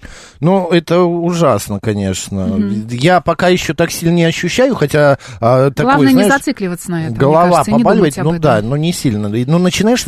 [0.41, 2.59] Ну, это ужасно, конечно.
[2.91, 7.05] Я пока еще так сильно не ощущаю, хотя а, такой, Главное не знаешь, зацикливаться на
[7.05, 7.17] этом.
[7.17, 9.27] Голова кажется, не побаливает, ну да, но не сильно.
[9.35, 10.05] И, Ну, начинаешь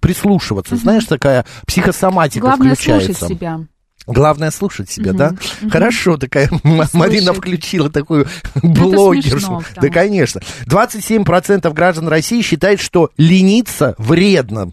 [0.00, 3.12] прислушиваться, знаешь, такая психосоматика Главное включается.
[3.14, 3.60] слушать себя.
[4.06, 5.34] Главное слушать себя, да?
[5.70, 8.26] Хорошо, такая М- Марина включила такую
[8.62, 9.30] блогершу.
[9.38, 10.40] смешно, Да, конечно.
[10.66, 14.72] 27% граждан России считают, что лениться вредно.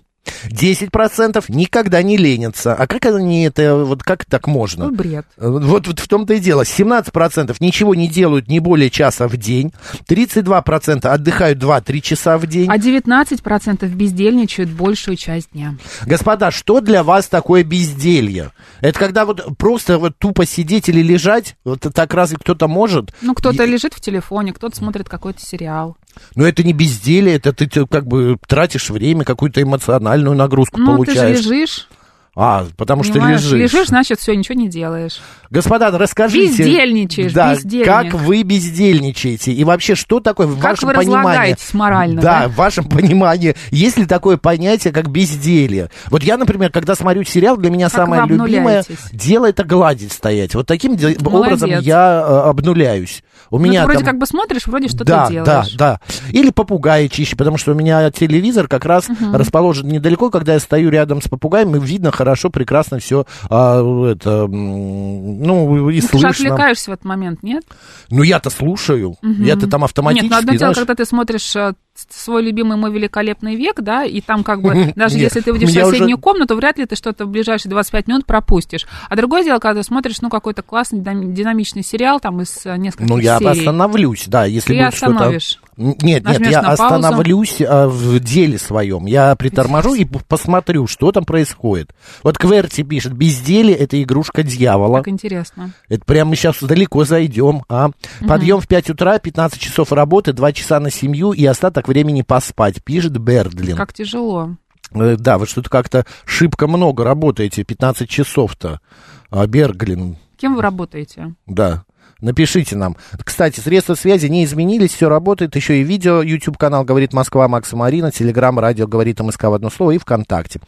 [0.50, 2.74] 10% никогда не ленятся.
[2.74, 4.86] А как они это, вот как так можно?
[4.88, 5.26] Ну, бред.
[5.38, 6.64] Вот, вот в том-то и дело.
[6.64, 9.74] 17% ничего не делают не более часа в день.
[10.10, 12.70] 32% отдыхают 2-3 часа в день.
[12.70, 15.76] А 19% бездельничают большую часть дня.
[16.06, 18.52] Господа, что для вас такое безделье?
[18.82, 21.56] Это когда вот просто вот тупо сидеть или лежать?
[21.64, 23.14] Вот так разве кто-то может?
[23.22, 25.98] Ну, кто-то И- лежит в телефоне, кто-то смотрит какой-то сериал.
[26.36, 31.04] Но это не безделье, это ты, ты как бы тратишь время, какую-то эмоциональную нагрузку Ну,
[31.04, 31.46] ты же получаешь.
[31.46, 31.88] лежишь,
[32.36, 33.42] А, потому что понимаешь?
[33.42, 33.60] лежишь.
[33.74, 35.20] Лежишь, значит, все, ничего не делаешь.
[35.50, 36.64] Господа, расскажите.
[36.64, 37.88] Бездельничаешь, да, бездельник.
[37.88, 39.54] как вы бездельничаете?
[39.54, 41.18] И вообще, что такое в Как вашем вы понимании?
[41.30, 42.48] разлагаетесь морально, Да, да?
[42.50, 43.56] в вашем понимании.
[43.72, 45.90] Есть ли такое понятие, как безделье?
[46.12, 50.54] Вот я, например, когда смотрю сериал, для меня Как самое любимое дело это гладить стоять.
[50.54, 51.24] Вот таким де- Молодец.
[51.64, 53.24] образом я э, обнуляюсь.
[53.50, 55.74] У Ну, меня ты вроде там- как бы смотришь, вроде что-то да, делаешь.
[55.76, 56.00] Да, да.
[56.32, 60.90] Или попугаи чище, потому что у меня телевизор как раз расположен недалеко, когда я стою
[60.90, 66.08] рядом с попугаем, и видно хорошо, прекрасно все, это, м, ну, и Ну, ты же
[66.08, 66.30] слышно.
[66.30, 67.64] отвлекаешься в этот момент, нет?
[68.10, 71.74] Ну, я-то слушаю, я-то там автоматически, Нет, ну одно дело, знаешь, когда ты смотришь э,
[72.10, 75.74] свой любимый «Мой великолепный век», да, и там как бы, даже если ты выйдешь в
[75.74, 78.86] соседнюю комнату, вряд ли ты что-то в ближайшие 25 минут пропустишь.
[79.10, 82.78] А другое дело, когда ты смотришь, ну, какой-то классный динами- динамичный сериал, там, из э,
[82.78, 83.52] нескольких ну, я серий.
[83.52, 85.40] остановлюсь, да, если Ты будет что-то...
[85.78, 86.84] Нет, нет, я паузу.
[86.84, 89.06] остановлюсь а, в деле своем.
[89.06, 91.94] Я приторможу и посмотрю, что там происходит.
[92.24, 94.98] Вот Кверти пишет, безделие— это игрушка дьявола.
[94.98, 95.72] Как интересно.
[95.88, 97.64] Это прямо мы сейчас далеко зайдем.
[97.70, 97.92] А?
[98.28, 102.84] Подъем в 5 утра, 15 часов работы, 2 часа на семью и остаток времени поспать,
[102.84, 103.78] пишет Бердлин.
[103.78, 104.56] Как тяжело.
[104.94, 108.82] Э, Да, вы что-то как-то шибко много работаете, 15 часов-то.
[109.30, 111.36] А, Берглин, Кем вы работаете?
[111.46, 111.84] да.
[112.22, 112.98] Напишите нам.
[113.24, 115.56] Кстати, средства связи не изменились, все работает.
[115.56, 119.92] Еще и видео, YouTube-канал «Говорит Москва» Макса Марина, Телеграм, радио «Говорит МСК» в одно слово
[119.92, 120.60] и ВКонтакте.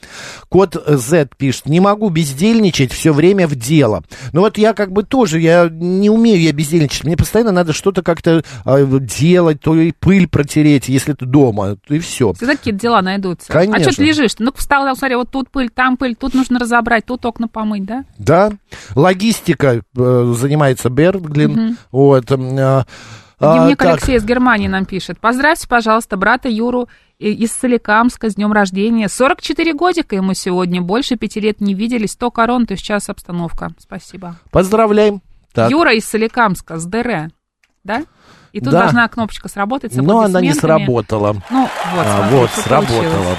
[0.48, 4.04] Код Z пишет, не могу бездельничать все время в дело.
[4.32, 7.04] Ну вот я как бы тоже, я не умею я бездельничать.
[7.04, 12.00] Мне постоянно надо что-то как-то а, делать, то и пыль протереть, если ты дома, и
[12.00, 12.34] все.
[12.34, 13.52] Всегда какие-то дела найдутся.
[13.52, 13.78] Конечно.
[13.78, 14.34] А что ты лежишь?
[14.38, 17.86] Ну, встал, там, смотри, вот тут пыль, там пыль, тут нужно разобрать, тут окна помыть,
[17.86, 18.06] да?
[18.20, 18.52] Да,
[18.94, 21.39] логистика э, занимается Берглин.
[21.92, 22.86] Вот, м, а,
[23.40, 23.82] а, Дневник.
[23.82, 25.20] Алексей из Германии нам пишет.
[25.20, 29.08] Поздравьте, пожалуйста, брата Юру из Соликамска с днем рождения.
[29.10, 30.82] 44 годика ему сегодня.
[30.82, 32.12] Больше пяти лет не виделись.
[32.12, 33.72] 100 корон, то сейчас обстановка.
[33.78, 34.36] Спасибо.
[34.52, 35.22] Поздравляем.
[35.54, 35.72] Так.
[35.72, 37.30] Юра из Соликамска с ДР.
[37.84, 38.04] Да?
[38.52, 38.82] И тут Да.
[38.84, 41.36] должна кнопочка сработать Но она не сработала.
[41.50, 43.02] Ну, вот, А, смотри, вот, что сработала.
[43.02, 43.38] получилось.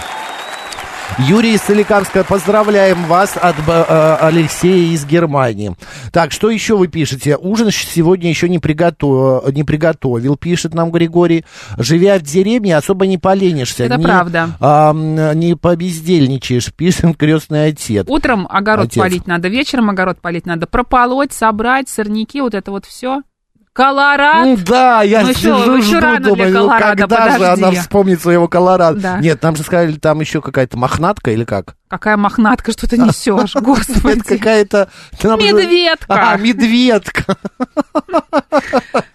[1.18, 5.76] Юрий из Соликамска, поздравляем вас от э, э, Алексея из Германии.
[6.12, 7.36] Так, что еще вы пишете?
[7.36, 9.52] Ужин сегодня еще не, приготов...
[9.52, 11.44] не приготовил, пишет нам Григорий.
[11.76, 13.84] Живя в деревне, особо не поленишься.
[13.84, 14.50] Это не, правда.
[14.60, 18.06] а, не побездельничаешь, пишет крестный отец.
[18.08, 18.98] Утром огород Отец.
[18.98, 23.22] полить надо, вечером огород полить надо, прополоть, собрать, сорняки, вот это вот все.
[23.72, 24.44] Колорад.
[24.46, 27.62] Ну да, я Ну сижу, что, жду, рано думаю, ну Колорадо, когда же подожди.
[27.64, 29.00] она вспомнит своего Колорадо?
[29.00, 29.18] Да.
[29.20, 31.76] Нет, нам же сказали, там еще какая-то мохнатка или как?
[31.90, 34.18] Какая мохнатка, что ты несешь, господи.
[34.18, 34.88] Это какая-то...
[35.24, 36.06] Медведка.
[36.08, 37.36] А, медведка.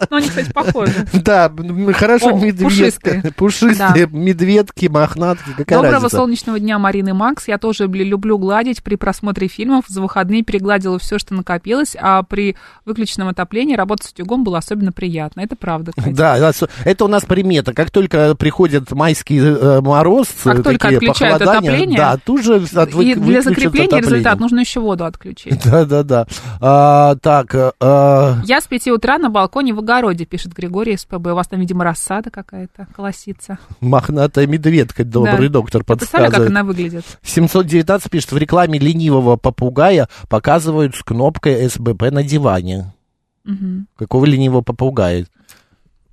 [0.10, 0.94] Ну, они, кстати, похожи.
[1.14, 1.50] Да,
[1.94, 3.32] хорошо, медведка.
[3.38, 4.10] пушистые.
[4.12, 7.48] Медведки, мохнатки, какая Доброго солнечного дня, Марина и Макс.
[7.48, 9.86] Я тоже люблю гладить при просмотре фильмов.
[9.88, 14.92] За выходные перегладила все, что накопилось, а при выключенном отоплении работать с утюгом было особенно
[14.92, 15.40] приятно.
[15.40, 15.94] Это правда.
[15.96, 16.52] Да,
[16.84, 17.74] это у нас примета.
[17.74, 22.94] Как только приходит майский э, мороз, Как э, только отключают отопление, да, тут же от,
[22.94, 25.62] вы- И для закрепления результат нужно еще воду отключить.
[25.66, 26.28] Да, да, да.
[26.62, 27.72] А, так, э,
[28.46, 31.28] Я с пяти утра на балконе в огороде, пишет Григорий СПБ.
[31.32, 33.58] У вас там, видимо, рассада какая-то колосится.
[33.82, 35.54] мохнатая медведка, добрый Да.
[35.54, 36.50] доктор Представляю, как подсказывает.
[36.52, 37.06] она выглядит.
[37.24, 42.94] 719 пишет, в рекламе ленивого попугая показывают с кнопкой СБП на диване.
[43.44, 43.88] Мгм.
[43.96, 45.26] Какого ленивого попугая?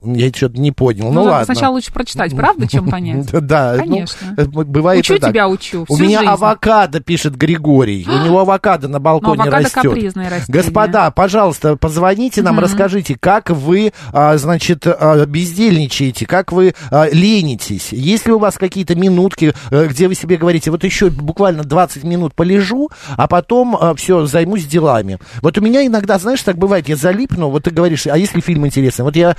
[0.05, 1.07] Я что-то не понял.
[1.07, 1.45] Ну, Ну, ладно.
[1.45, 3.29] сначала лучше прочитать, правда, чем понять?
[3.43, 4.35] Да, ну, Конечно.
[4.37, 5.85] э, бывает Учу тебя, учу.
[5.89, 6.31] У меня жизнь.
[6.33, 8.07] авокадо, пишет Григорий.
[8.09, 9.83] У него авокадо на балконе Ну, авокадо растет.
[9.83, 10.63] капризное растение.
[10.63, 17.93] Господа, пожалуйста, позвоните нам, расскажите, как вы, а, значит, а, бездельничаете, как вы а, ленитесь.
[17.93, 22.05] Есть ли у вас какие-то минутки, э, где вы себе говорите, вот еще буквально 20
[22.05, 25.19] минут полежу, а потом все, займусь делами.
[25.43, 28.67] Вот у меня иногда, знаешь, так бывает, я залипну, вот ты говоришь, а если фильм
[28.67, 29.05] интересный?
[29.05, 29.37] Вот я,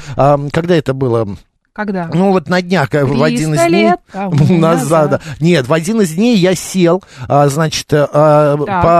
[0.53, 1.27] когда это было?
[1.73, 2.07] Когда?
[2.13, 3.91] Ну, вот на днях, э, в один из 300 дней...
[4.11, 5.09] тому назад, назад.
[5.09, 5.21] да.
[5.39, 8.55] Нет, в один из дней я сел, а, значит, э, а,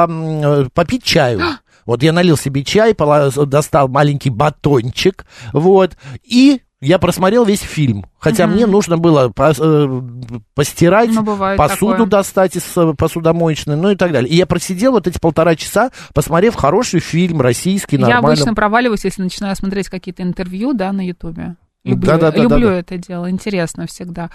[0.08, 1.40] по, э, попить чаю.
[1.86, 8.06] Вот я налил себе чай, достал маленький батончик, вот, и я просмотрел весь фильм.
[8.20, 8.56] Хотя Мгм.
[8.56, 11.24] мне нужно было пос- э, постирать, Ну,
[11.58, 12.06] посуду такое.
[12.08, 14.30] достать из э, посудомоечной, ну и так далее.
[14.30, 18.28] И я просидел вот эти полтора часа, посмотрев хороший фильм, российский, Я нормально.
[18.30, 21.56] обычно проваливаюсь, если начинаю смотреть какие-то интервью, да, на Ютубе.
[21.84, 24.30] Люблю, люблю это дело, интересно всегда.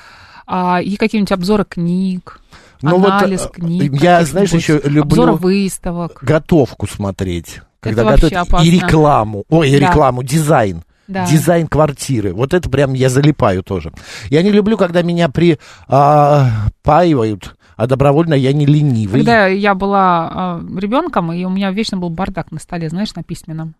[0.46, 2.40] А, и какие-нибудь обзоры книг,
[2.82, 3.92] Ну вот, анализ э, книг.
[4.02, 6.18] я, знаешь, еще люблю- Обзоры выставок.
[6.22, 7.60] готовку смотреть.
[7.80, 9.44] Когда вообще готовят и рекламу.
[9.48, 9.86] Ой, и Да.
[9.88, 10.82] рекламу, дизайн.
[11.08, 11.26] Да.
[11.26, 12.34] Дизайн квартиры.
[12.34, 13.92] Вот это прям я залипаю тоже.
[14.28, 19.20] Я не люблю, когда меня припаивают, а добровольно я не ленивый.
[19.20, 23.74] Когда я была ребенком, и у меня вечно был бардак на столе, знаешь, на письменном.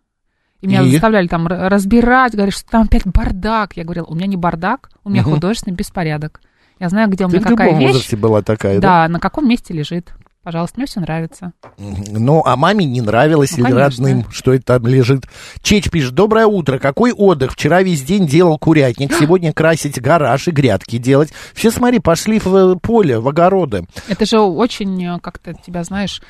[0.61, 0.91] И меня И?
[0.91, 3.77] заставляли там разбирать, говорят, что там опять бардак.
[3.77, 5.35] Я говорила, у меня не бардак, у меня Мгм.
[5.35, 6.41] художественный беспорядок.
[6.79, 7.87] Я знаю, где у Ты меня в какая любом вещь.
[7.91, 9.03] возрасте была такая, да?
[9.05, 10.11] Да, на каком месте лежит.
[10.43, 11.51] Пожалуйста, мне все нравится.
[11.77, 14.05] Ну, а маме не нравилось Ну, или конечно.
[14.07, 15.25] родным, что это там лежит.
[15.61, 17.53] Чеч пишет, доброе утро, какой отдых?
[17.53, 21.33] Вчера весь день делал курятник, сегодня красить гараж и грядки делать.
[21.53, 23.85] Все, смотри, пошли в э, поле, в огороды.
[24.07, 26.21] Это же очень э, как-то тебя, знаешь,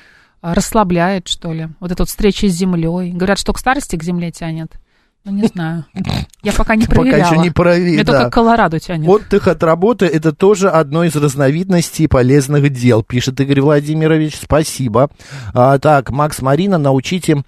[0.42, 1.70] э, расслабляет, что ли.
[1.80, 3.12] Вот эта вот встреча с землей.
[3.12, 4.74] Говорят, что к старости к земле тянет.
[5.26, 5.86] Ну, не знаю.
[6.44, 7.32] Я пока не Пока проверяла.
[7.32, 7.96] еще не проверила.
[7.96, 9.08] Мне только к Колорадо тянет.
[9.08, 14.38] Отдых от работы– это тоже одно из разновидностей полезных дел, пишет Игорь Владимирович.
[14.42, 15.10] Спасибо.
[15.54, 17.44] А, так, Макс Марина, научите,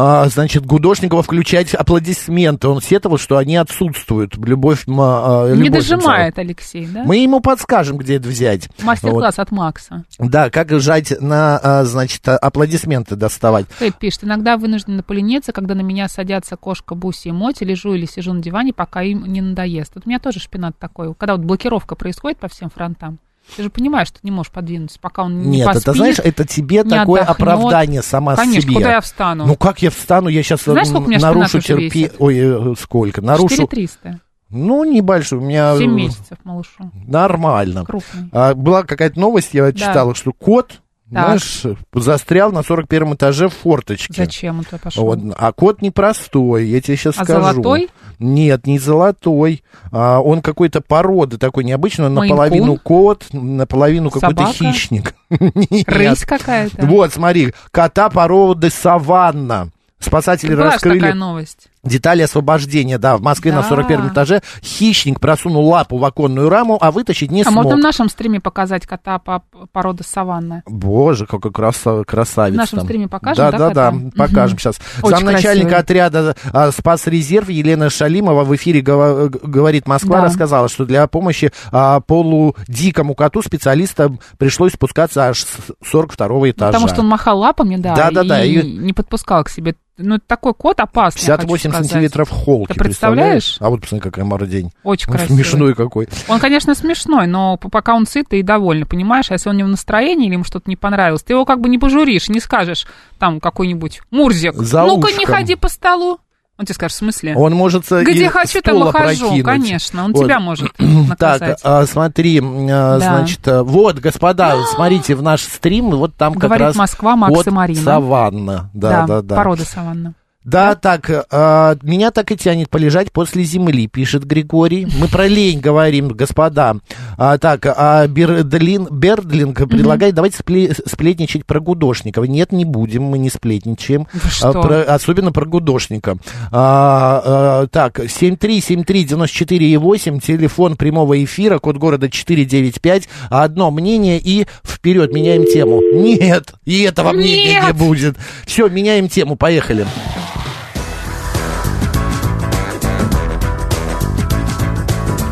[0.00, 2.68] а, значит, Гудошникова включать аплодисменты.
[2.68, 4.36] Он сетовал, что они отсутствуют.
[4.36, 7.02] Любовь, а, не Любовь дожимает Алексей, да?
[7.02, 8.68] Мы ему подскажем, где это взять.
[8.80, 10.04] Мастер-класс от Макса.
[10.20, 10.30] Вот.
[10.30, 13.66] Да, как жать на, а, значит, аплодисменты доставать.
[13.76, 18.06] Кэт пишет, иногда вынуждена полениться, когда на меня садятся кошка Буси и Моти, лежу или
[18.06, 19.96] сижу на диване, пока им не надоест.
[19.96, 21.12] Вот у меня тоже шпинат такой.
[21.12, 23.18] Когда вот блокировка происходит по всем фронтам,
[23.56, 26.18] ты же понимаешь, что ты не можешь подвинуться, пока он не Нет, поспит, это, знаешь,
[26.18, 27.28] это тебе такое отдохнет.
[27.28, 28.74] оправдание сама Конечно, себе.
[28.74, 29.46] куда я встану?
[29.46, 32.10] Ну как я встану, я сейчас Знаешь, сколько нарушу терпи...
[32.18, 33.22] Ой, э, сколько?
[33.22, 33.56] Нарушу...
[33.56, 34.20] 4300.
[34.50, 35.74] Ну, небольшой, у меня...
[35.74, 36.90] э, 7 месяцев малышу.
[37.06, 37.84] Нормально.
[37.84, 38.30] Крупный.
[38.32, 41.40] А, была какая-то новость, я читала, что кот, Так.
[41.40, 41.62] знаешь,
[41.94, 44.12] застрял на 41 этаже в форточке.
[44.12, 45.04] Зачем он туда пошел?
[45.04, 47.40] Вот, а кот непростой, я тебе сейчас А скажу.
[47.40, 47.88] золотой?
[48.18, 49.62] Нет, не золотой.
[49.90, 55.14] А, он какой-то породы такой необычный, он наполовину кот, наполовину какой-то хищник.
[55.86, 56.84] Рысь какая-то.
[56.86, 59.70] Вот, смотри, кота породы саванна.
[59.98, 61.67] Спасатели Была раскрыли такая новость.
[61.84, 62.98] Детали освобождения.
[62.98, 63.68] Да, в Москве на Да.
[63.68, 67.64] 41 этаже хищник просунул лапу в оконную раму, а вытащить не а смог.
[67.64, 70.62] можно в нашем стриме показать кота по породы саванны?
[70.66, 72.54] Боже, какой краса- красавец.
[72.54, 72.86] В нашем там.
[72.86, 73.50] стриме покажем, да?
[73.52, 74.80] да, Да, да, покажем сейчас.
[75.02, 75.80] Очень Замначальника красивый.
[75.80, 80.24] отряда а, «Спасрезерв» Елена Шалимова в эфире «Говорит Москва» Да.
[80.24, 85.46] рассказала, что для помощи а, полудикому коту специалистам пришлось спускаться аж с
[85.90, 86.72] 42 этажа.
[86.72, 89.74] Потому что он махал лапами, да, Да-да-да, и, и- не подпускал к себе.
[89.98, 91.90] Ну, такой кот опасный, я хочу 58 сказать.
[91.90, 93.56] сантиметров холки, Ты представляешь?
[93.58, 94.70] А вот посмотри, какая мордень.
[94.84, 95.36] Очень Он красивый.
[95.42, 96.08] Смешной какой.
[96.28, 99.30] Он, конечно, смешной, но пока он сытый и довольный, понимаешь?
[99.30, 101.68] А если он не в настроении или ему что-то не понравилось, ты его как бы
[101.68, 102.86] не пожуришь, не скажешь
[103.18, 106.20] там какой-нибудь Мурзик, За ну-ка не ходи по столу.
[106.58, 107.36] Он тебе скажет, в смысле?
[107.36, 110.04] Он может Где из хочу, там и хожу, конечно.
[110.04, 110.24] Он Вот.
[110.24, 111.60] тебя может Так, наказать.
[111.62, 116.66] а, смотри, а, значит, а, вот, господа, смотрите, в наш стрим, вот там как Говорит
[116.66, 117.80] раз Москва, Макс от и Марина.
[117.80, 119.36] Саванна, да, да, да.
[119.36, 120.14] порода саванна.
[120.48, 124.88] Да, так, а, меня так и тянет полежать после земли, пишет Григорий.
[124.98, 126.76] Мы про лень говорим, господа.
[127.18, 132.24] А, так, а Бердлин, Бердлинг предлагает, давайте спле- сплетничать про Гудошникова.
[132.24, 134.06] Нет, не будем, мы не сплетничаем.
[134.40, 136.16] А, про- особенно про Гудошника.
[136.50, 143.06] А, а, так, 7373948, телефон прямого эфира, код города 495.
[143.28, 145.82] Одно мнение и вперед, меняем тему.
[145.92, 147.76] Нет, и этого мнения не Нет!
[147.76, 148.16] будет.
[148.46, 149.86] Все, меняем тему, поехали.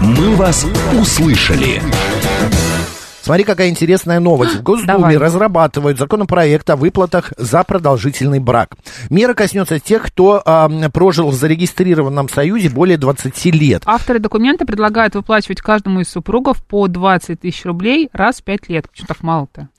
[0.00, 0.66] «Мы вас
[0.98, 1.82] услышали».
[3.22, 4.54] Смотри, какая интересная новость.
[4.54, 5.16] В Госдуме Давай.
[5.16, 8.76] разрабатывают законопроект о выплатах за продолжительный брак.
[9.10, 13.82] Мера коснется тех, кто а, прожил в зарегистрированном союзе более 20 лет.
[13.84, 18.88] Авторы документа предлагают выплачивать каждому из супругов по 20 тысяч рублей раз в 5 лет.
[18.88, 19.70] Почему так мало-то?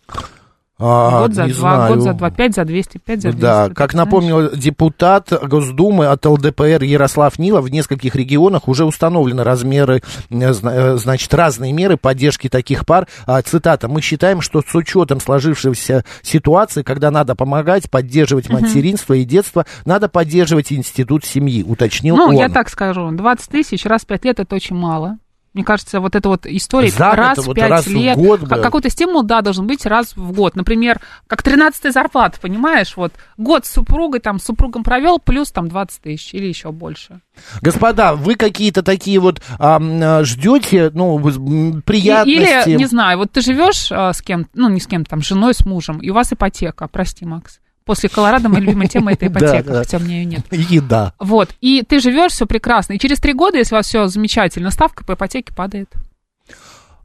[0.80, 1.94] А, год за не два, знаю.
[1.96, 3.42] год за два, пять за 200, пять за 200.
[3.42, 4.06] Да, Ты как знаешь?
[4.06, 10.98] напомнил депутат Госдумы от ЛДПР Ярослав Нилов, в нескольких регионах уже установлены размеры, э, э,
[10.98, 13.08] значит, разные меры поддержки таких пар.
[13.26, 13.88] А, Цитата.
[13.88, 20.10] «Мы считаем, что с учетом сложившейся ситуации, когда надо помогать, поддерживать материнство и детство, надо
[20.10, 22.36] поддерживать институт семьи», уточнил Ну, он.
[22.36, 25.18] я так скажу, 20 тысяч раз в 5 лет это очень мало.
[25.58, 28.16] Мне кажется, вот эта вот история За год, раз в вот 5 раз в лет,
[28.16, 28.48] год бы.
[28.48, 30.56] ка- какой-то стимул, да, должен быть раз в год.
[30.56, 32.96] Например, как 13 зарплата, понимаешь?
[32.96, 37.22] Вот год с супругой, там, с супругом провел, плюс там 20 тысяч или еще больше.
[37.64, 41.20] Господа, вы какие-то такие вот а, ждете, ну,
[41.84, 42.70] приятности?
[42.70, 45.26] Или, не знаю, вот ты живешь а, с кем ну, не с кем, там, с
[45.26, 47.60] женой, с мужем, и у вас ипотека, прости, Макс.
[47.88, 49.80] После Колорадо моя любимая тема это ипотека, Да, да.
[49.80, 50.42] хотя у меня ее нет.
[50.52, 51.14] Еда.
[51.20, 54.70] Вот, и ты живешь, все прекрасно, и через три года, если у вас все замечательно,
[54.70, 55.90] ставка по ипотеке падает.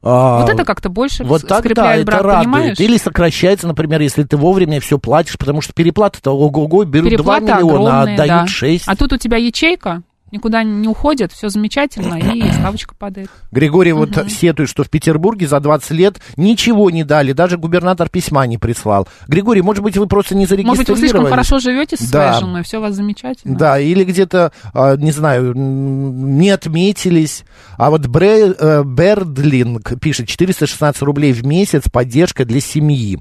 [0.05, 2.43] А, вот это как-то больше Вот так, да, скрепляет это брак, радует.
[2.43, 2.79] понимаешь?
[2.79, 7.55] Или сокращается, например, если ты вовремя все платишь, потому что переплаты-то ого-го, берут Переплаты 2
[7.61, 8.47] миллиона, а огромные, отдают да.
[8.47, 8.83] 6.
[8.85, 10.01] А тут у тебя ячейка,
[10.33, 13.29] никуда не уходит, все замечательно, и ставочка падает.
[13.51, 18.45] Григорий вот сетует, что в Петербурге за 20 лет ничего не дали, даже губернатор письма
[18.47, 19.07] не прислал.
[19.27, 20.99] Григорий, может быть, вы просто не Может быть, вы зарегистрировались?
[20.99, 22.27] слишком хорошо живете со Да.
[22.33, 23.57] своей женой, все у вас замечательно.
[23.57, 27.43] Да, или где-то, а, не знаю, не отметились.
[27.77, 33.19] А вот Бре, э, Бердлинг пишет 416 рублей в месяц, поддержка для семьи.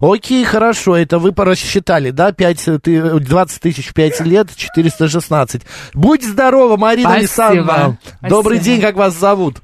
[0.00, 5.62] Окей, хорошо, это вы порасчитали, да, 5, ты, 20 тысяч в 5 лет, 416.
[5.94, 7.20] Будь здорова, Марина Спасибо.
[7.20, 7.98] Александровна.
[8.22, 8.64] Добрый Спасибо.
[8.64, 9.56] день, как вас зовут?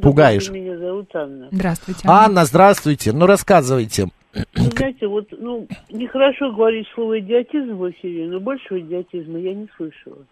[0.00, 0.48] Пугаешь.
[0.50, 1.48] Меня зовут Анна.
[1.50, 2.00] Здравствуйте.
[2.04, 3.12] Анна, здравствуйте.
[3.12, 4.08] Ну, рассказывайте.
[4.34, 9.68] Вы знаете, вот, ну, нехорошо говорить слово идиотизм в эфире, но большего идиотизма я не
[9.76, 10.24] слышала.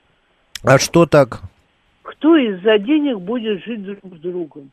[0.65, 1.43] А что так?
[2.03, 4.71] Кто из-за денег будет жить друг с другом?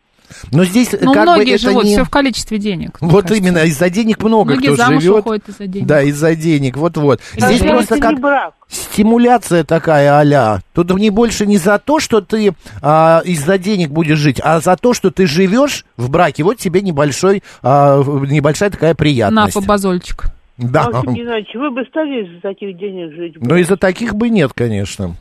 [0.51, 1.91] Но здесь Ну, как бы многие это живут не...
[1.93, 2.97] все в количестве денег.
[2.99, 3.36] Вот кажется.
[3.36, 5.19] именно, из-за денег много Многие кто замуж живет.
[5.19, 5.88] уходят из-за денег.
[5.88, 7.21] Да, из-за денег, вот-вот.
[7.34, 8.53] Тогда Здесь просто как брак.
[8.69, 14.17] стимуляция такая а Тут не больше не за то, что ты а, из-за денег будешь
[14.17, 16.43] жить, а за то, что ты живешь в браке.
[16.43, 19.53] Вот тебе небольшой, а, небольшая такая На, приятность.
[19.53, 20.25] побазольчик.
[20.57, 20.89] Да.
[20.89, 23.36] Максим Геннадьевич, вы бы стали из-за таких денег жить?
[23.39, 25.15] Но из-за таких бы нет, конечно.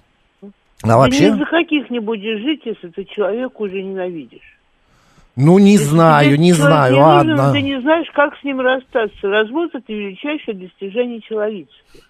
[0.83, 4.56] А Да вообще, ни из-за каких не будешь жить, если ты человека уже ненавидишь.
[5.37, 7.53] Ну не Если знаю, не знаю, не нужен, ладно.
[7.53, 9.29] Ты не знаешь, как с ним расстаться.
[9.29, 12.01] Развод– это величайшее достижение человечества.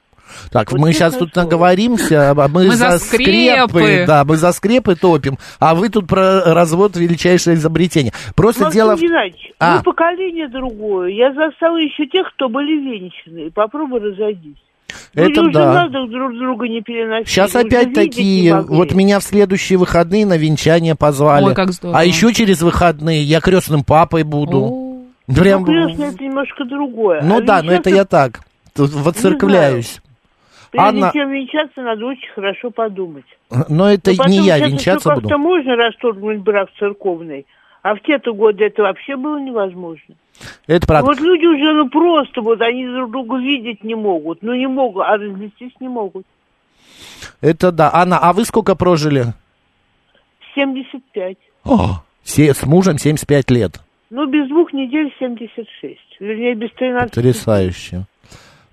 [0.51, 1.45] Так, Вот мы сейчас тут слово.
[1.45, 3.69] наговоримся, а мы, Мы за скрепы.
[3.69, 8.13] скрепы, да, мы за скрепы топим, а вы тут про развод величайшее изобретение.
[8.35, 8.97] Просто Максим дело...
[8.97, 9.77] в- Геннадьевич, А.
[9.77, 11.11] вы поколение другое.
[11.11, 13.53] Я застала еще тех, кто были венчаны.
[13.53, 14.57] Попробуй разойдись.
[15.15, 15.71] Это Люди да.
[15.71, 17.27] уже надо друг друга не переносили.
[17.29, 21.47] Сейчас опять такие, вот меня в следующие выходные на венчание позвали.
[21.47, 21.99] Ой, как здорово.
[21.99, 24.59] А еще через выходные я крестным папой буду.
[24.65, 24.97] О,
[25.35, 27.21] Прям, Ну, крестное это немножко другое.
[27.23, 28.41] ну А да, но это я так,
[28.77, 30.01] воцерквляюсь.
[30.71, 33.25] Прежде Анна- чем венчаться, надо очень хорошо подумать.
[33.69, 35.23] Но это Но потом не я венчаться буду.
[35.23, 37.47] как-то можно расторгнуть брак церковный.
[37.87, 40.17] А в те-то годы это вообще было невозможно.
[40.67, 41.07] Это правда.
[41.07, 44.43] Вот люди уже, ну просто, вот они друг друга видеть не могут.
[44.43, 46.27] Ну не могут, а развестись не могут.
[47.41, 47.89] Это да.
[47.95, 49.27] Анна, а вы сколько прожили?
[50.57, 51.37] 75.
[51.65, 53.81] О, се- с мужем 75 лет.
[54.11, 56.01] Ну, без двух недель 76.
[56.19, 57.15] Вернее, без 13.
[57.15, 58.07] Потрясающе.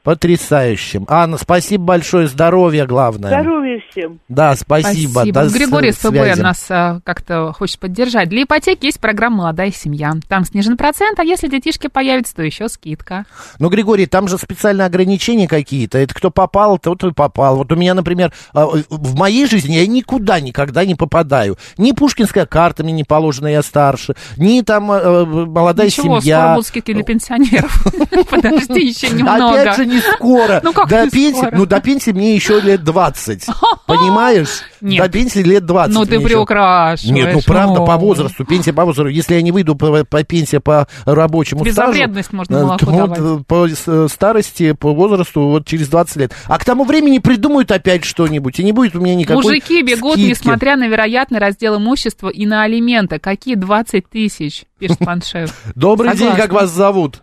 [0.04, 1.02] Потрясающе.
[1.08, 3.30] Анна, спасибо большое, здоровья главное.
[3.30, 4.20] Здоровья всем.
[4.28, 5.12] Да, спасибо.
[5.12, 5.40] Спасибо.
[5.40, 8.28] До Вот Григорий с- СПБ нас а, как-то хочет поддержать.
[8.28, 10.12] Для ипотеки есть программа «Молодая семья».
[10.28, 13.26] Там снижен процент, а если детишки появятся, то еще скидка.
[13.60, 15.98] Ну, Григорий, там же специальные ограничения какие-то.
[15.98, 17.56] Это кто попал, тот и попал.
[17.56, 21.58] Вот у меня, например, а, в моей жизни я никуда никогда не попадаю.
[21.78, 26.54] Ни пушкинская карта мне не положена, я старше, ни там э, молодая Ничего, скоро семья.
[26.56, 27.86] будут скидки для пенсионеров.
[28.30, 29.62] Подожди еще немного.
[29.62, 30.60] Опять же, не скоро.
[30.64, 31.56] Ну, как до пенсии, скоро?
[31.56, 33.46] Ну, до пенсии мне еще лет 20.
[33.88, 34.62] Понимаешь?
[34.82, 35.04] Нет.
[35.04, 35.94] До пенсии лет 20.
[35.94, 37.16] Ну, ты приукрашиваешь.
[37.16, 37.86] Нет, ну правда, ну.
[37.86, 39.10] по возрасту, пенсия по возрасту.
[39.10, 42.02] Если я не выйду по, по пенсии по рабочему стажу...
[42.32, 43.20] можно э, молоко давать.
[43.20, 46.34] э, по с- старости, по возрасту, вот через 20 лет.
[46.46, 50.14] А к тому времени придумают опять что-нибудь, и не будет у меня никакой Мужики бегут,
[50.14, 50.30] скидки.
[50.30, 53.20] несмотря на вероятный раздел имущества и на алименты.
[53.20, 55.54] Какие 20 тысяч, пишет Паншев.
[55.76, 56.42] Добрый день, Согласна.
[56.44, 57.23] как вас зовут?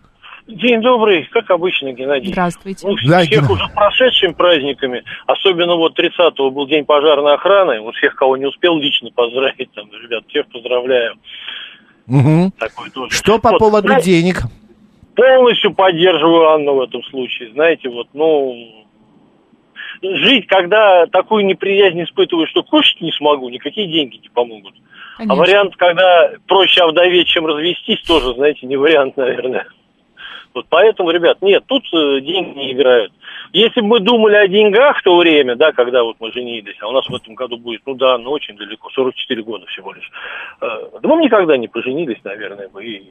[0.50, 2.32] День добрый, как обычно, Геннадий.
[2.32, 2.86] Здравствуйте.
[2.86, 7.94] Ну, Да, всех Ген- уже прошедшими праздниками, особенно вот 30-го был день пожарной охраны, вот
[7.94, 11.14] всех, кого не успел лично поздравить, там, ребят, всех поздравляю.
[12.06, 12.50] Мгм.
[12.58, 13.10] Такой тоже.
[13.16, 14.42] Что по Вот, поводу знаете, денег?
[15.14, 17.52] Полностью поддерживаю Анну в этом случае.
[17.52, 18.86] Знаете, вот, ну,
[20.02, 24.74] жить, когда такую неприязнь испытываю, что кушать не смогу, никакие деньги не помогут.
[25.16, 25.34] Конечно.
[25.34, 29.66] А вариант, когда проще овдоветь, чем развестись, тоже, знаете, не вариант, наверное.
[30.54, 33.12] Вот поэтому, ребят, нет, тут э, деньги не играют.
[33.52, 36.88] Если бы мы думали о деньгах в то время, да, когда вот мы женились, а
[36.88, 40.08] у нас в этом году будет, ну да, ну очень далеко, 44 года всего лишь,
[40.60, 40.66] э,
[41.00, 42.84] да мы бы никогда не поженились, наверное, бы.
[42.84, 43.02] И...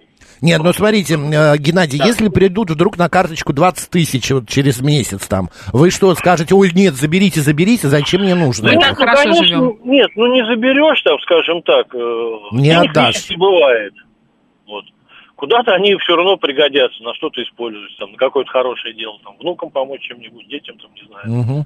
[0.42, 5.28] Нет, ну смотрите, э, Геннадий, если придут вдруг на карточку 20 тысяч вот через месяц
[5.28, 8.68] там, вы что, скажете, ой, нет, заберите, заберите, зачем мне нужно?
[8.70, 9.80] Мы это?» так хорошо конечно, живем.
[9.84, 11.94] Нет, ну не заберешь, там, скажем так.
[11.94, 13.30] э, Не отдашь.
[13.38, 13.94] бывает.
[14.68, 14.86] Вот.
[15.40, 19.70] Куда-то они все равно пригодятся, на что-то используются, там, на какое-то хорошее дело, там, внукам
[19.70, 21.32] помочь чем-нибудь, детям, там, не знаю.
[21.32, 21.66] Мгм.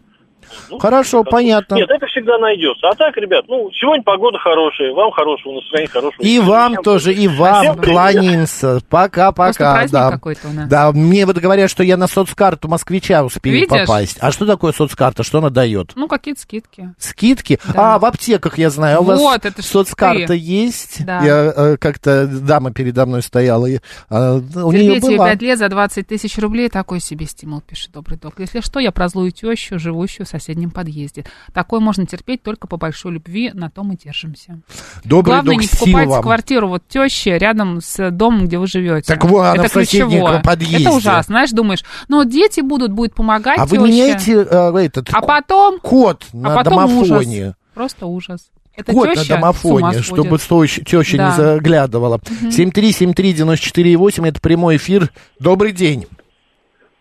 [0.70, 1.76] Ну, Хорошо, понятно.
[1.76, 2.88] Нет, это всегда найдется.
[2.90, 6.22] А так, ребят, ну, сегодня погода хорошая, вам хорошего настроения, хорошего.
[6.22, 8.80] И вам Всем тоже, и вам Всем кланяемся.
[8.90, 9.88] Пока-пока.
[9.88, 10.20] Да.
[10.68, 13.88] да, мне вот говорят, что я на соцкарту москвича успею Видишь?
[13.88, 14.18] попасть.
[14.20, 15.24] А что такое соцкарта?
[15.24, 15.92] Что она дает?
[15.96, 16.94] Ну, какие-то скидки.
[16.98, 17.60] Скидки?
[17.74, 17.96] Да.
[17.96, 18.98] А, в аптеках я знаю.
[18.98, 20.38] А у Вот, вас это соцкарта ты.
[20.38, 21.06] есть?
[21.06, 21.22] Да.
[21.24, 23.66] Я э, как-то дама передо мной стояла.
[23.66, 23.80] и,
[24.10, 25.30] а, у нее была.
[25.30, 28.36] 5 лет за 20 тысяч рублей, такой себе стимул, пишет добрый док.
[28.40, 31.26] Если что, я про злую тещу, живущую в соседнем подъезде.
[31.54, 34.60] Такое можно терпеть только по большой любви, на том и держимся.
[35.04, 35.68] Добрый Главное, док, не
[36.12, 36.22] вам.
[36.24, 39.14] квартиру вот тещи рядом с домом, где вы живете.
[39.14, 40.42] Так вот, она Это в соседнем ключевое.
[40.42, 40.84] подъезде.
[40.84, 41.34] Это ужасно.
[41.34, 43.92] Знаешь, думаешь, ну, дети будут, будет помогать А вы тёще.
[43.92, 45.80] меняете э, этот А потом...
[45.80, 47.42] код на а потом домофоне?
[47.42, 47.54] ужас.
[47.74, 48.50] Просто ужас.
[48.76, 51.30] Это Код на теща домофоне, чтобы теща Да.
[51.30, 52.20] не заглядывала.
[52.50, 55.10] 7373948, это прямой эфир.
[55.40, 56.06] Добрый день.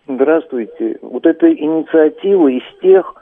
[0.07, 0.97] Здравствуйте.
[1.01, 3.13] Вот эта инициатива из тех,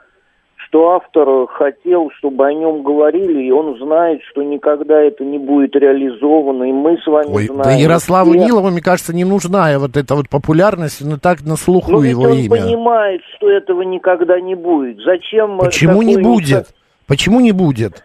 [0.72, 5.76] что автор хотел, чтобы о нем говорили, и он знает, что никогда это не будет
[5.76, 7.62] реализовано, и мы с вами Ой, знаем.
[7.62, 8.40] да Ярославу все.
[8.46, 12.22] Нилову, мне кажется, не нужна вот эта вот популярность, но так на слуху Но его
[12.22, 12.48] он имя.
[12.48, 14.96] понимает, что этого никогда не будет.
[15.04, 15.58] Зачем?
[15.58, 16.68] Почему не будет?
[17.06, 18.02] Почему не будет?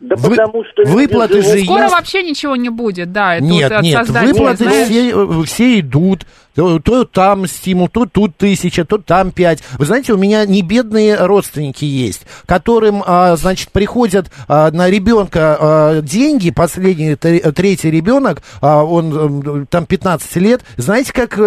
[0.00, 1.94] Да Вы- потому что выплаты же Скоро есть.
[1.94, 3.36] вообще ничего не будет, да.
[3.36, 4.88] Это Нет, вот от нет, выплаты знаешь.
[4.88, 6.26] все, э, все идут.
[6.56, 9.62] То, то там стимул, то тут тысяча, то там пять.
[9.78, 15.56] Вы знаете, у меня не бедные родственники есть, которым, а, значит, приходят а, на ребенка
[15.60, 20.62] а, деньги, последний, тре- третий ребенок, а, он там 15 лет.
[20.76, 21.42] Знаете, как э,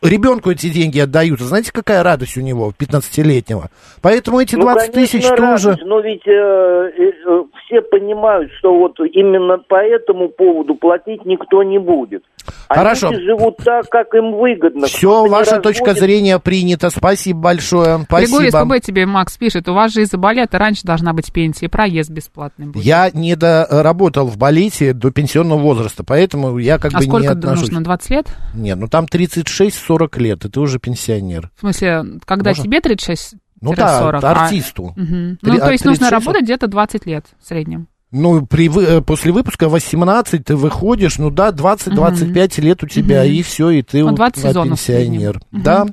[0.00, 1.40] ребенку эти деньги отдают?
[1.40, 3.68] Знаете, какая радость у него, 15-летнего?
[4.00, 5.78] Поэтому эти Ну, 20 конечно, тысяч радость, тоже...
[5.84, 11.78] Но ведь э, э, все понимают, что вот именно по этому поводу платить никто не
[11.78, 12.24] будет.
[12.68, 13.10] А Хорошо.
[13.10, 14.86] люди живут так, как им выгодно.
[14.86, 16.02] Все, ваша точка разводит.
[16.02, 16.90] зрения принята.
[16.90, 18.00] Спасибо большое.
[18.04, 18.40] Спасибо.
[18.40, 22.10] Григорий СПБ тебе, Макс, пишет, у вас же из-за балета раньше должна быть пенсия, проезд
[22.10, 22.84] бесплатный будет.
[22.84, 27.32] Я не доработал в балете до пенсионного возраста, поэтому я как а бы не сколько
[27.32, 27.68] отношусь.
[27.68, 28.26] нужно, 20 лет?
[28.54, 31.50] Нет, ну там 36-40 лет, и ты уже пенсионер.
[31.56, 32.64] В смысле, когда Можно?
[32.64, 34.94] тебе 36 Ну да, 40, артисту.
[34.96, 35.00] А.
[35.00, 37.88] Три- Ну, то от есть нужно 36 работать где-то 20 лет в среднем.
[38.12, 43.30] Ну, при, э, после выпуска 18 ты выходишь, ну да, 20-25 лет у тебя, Мгм.
[43.32, 45.12] и все, и ты Ну, вот 20 на сезонов в среднем.
[45.12, 45.40] пенсионер.
[45.52, 45.62] Мгм.
[45.62, 45.86] Да.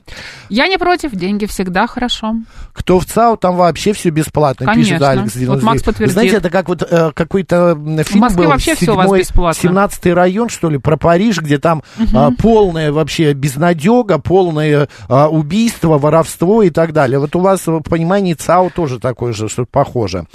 [0.50, 2.34] Я не против, деньги всегда хорошо.
[2.74, 5.10] Кто в ЦАУ, там вообще все бесплатно, пишет Конечно.
[5.10, 5.34] Алекс.
[5.36, 5.64] Вот 99.
[5.64, 6.14] Макс подтвердит.
[6.14, 9.62] знаете, это как вот э, какой-то м, фильм Москве был, вообще всё у вас бесплатно.
[9.62, 11.84] 17 район, что ли, про Париж, где там
[12.16, 17.20] а, полное вообще безнадега, полное а, убийство, воровство и так далее.
[17.20, 20.26] Вот у вас в понимании ЦАУ тоже такое же, что похоже.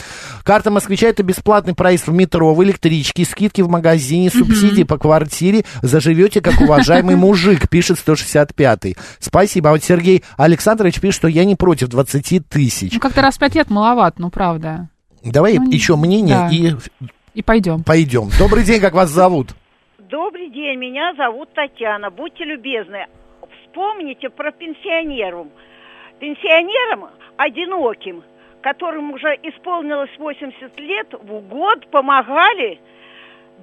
[0.44, 4.98] Карта москвича это бесплатный бесплатный проезд в метро, в электричке, скидки в магазине, субсидии по
[4.98, 5.64] квартире.
[5.82, 8.96] Заживете, как уважаемый мужик, пишет 165-й.
[9.18, 9.70] Спасибо.
[9.70, 12.92] А вот Сергей Александрович пишет, что я не против 20 тысяч.
[12.92, 14.88] Ну, как-то раз в пять лет маловато, ну, правда.
[15.24, 16.48] Давай Ну, еще мнение да.
[16.50, 16.74] и
[17.34, 17.82] И пойдем.
[17.84, 18.28] пойдем.
[18.38, 19.54] Добрый день, как вас зовут?
[20.10, 22.10] Добрый день, меня зовут Татьяна.
[22.10, 23.06] Будьте любезны,
[23.66, 25.46] вспомните про пенсионеров.
[26.20, 28.22] Пенсионерам одиноким,
[28.62, 32.80] которым уже исполнилось 80 лет, в год помогали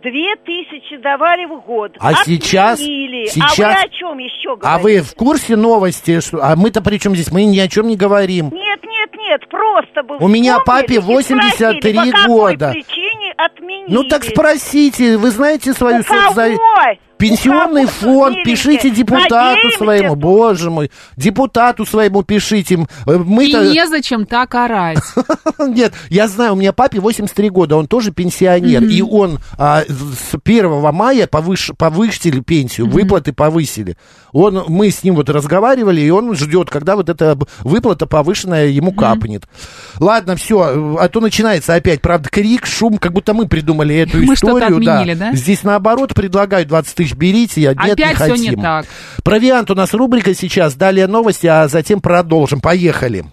[0.02, 1.98] две тысячи давали в год.
[2.00, 3.26] А сейчас- Отменили.
[3.26, 4.68] А сейчас- вы о чем еще говорите?
[4.68, 6.20] А вы в курсе новости?
[6.22, 6.40] Что...
[6.42, 7.32] А мы-то при чем здесь?
[7.32, 8.50] Мы ни о чем не говорим.
[8.54, 12.72] Нет, нет, нет, просто бы У меня папе и 83 спросили, по года.
[12.72, 13.94] причине отменили.
[13.94, 16.34] Ну так спросите, вы знаете свою У кого?
[17.20, 22.88] Пенсионный фонд, пишите депутату надеемся, своему, боже мой, депутату своему пишите.
[23.06, 23.66] Э, Мы-то...
[23.66, 25.00] И незачем так орать.
[25.60, 30.38] Нет, я знаю, у меня папе 83 года, он тоже пенсионер, и он а, с
[30.42, 33.98] 1 мая повыш, повысили пенсию, выплаты повысили.
[34.32, 38.94] Он, мы с ним вот разговаривали, и он ждет, когда вот эта выплата повышенная ему
[38.94, 39.44] капнет.
[40.00, 44.38] Ладно, все, а то начинается опять, правда, крик, шум, как будто мы придумали эту Мы
[44.38, 44.78] что-то историю.
[44.78, 45.34] отменили, да?
[45.34, 48.56] Здесь наоборот предлагают 20 тысяч берите, я нет, Опять не хотим.
[48.58, 48.86] не так.
[49.24, 52.62] Провиант у нас рубрика сейчас, далее новости, а затем продолжим.
[52.62, 53.26] Поехали.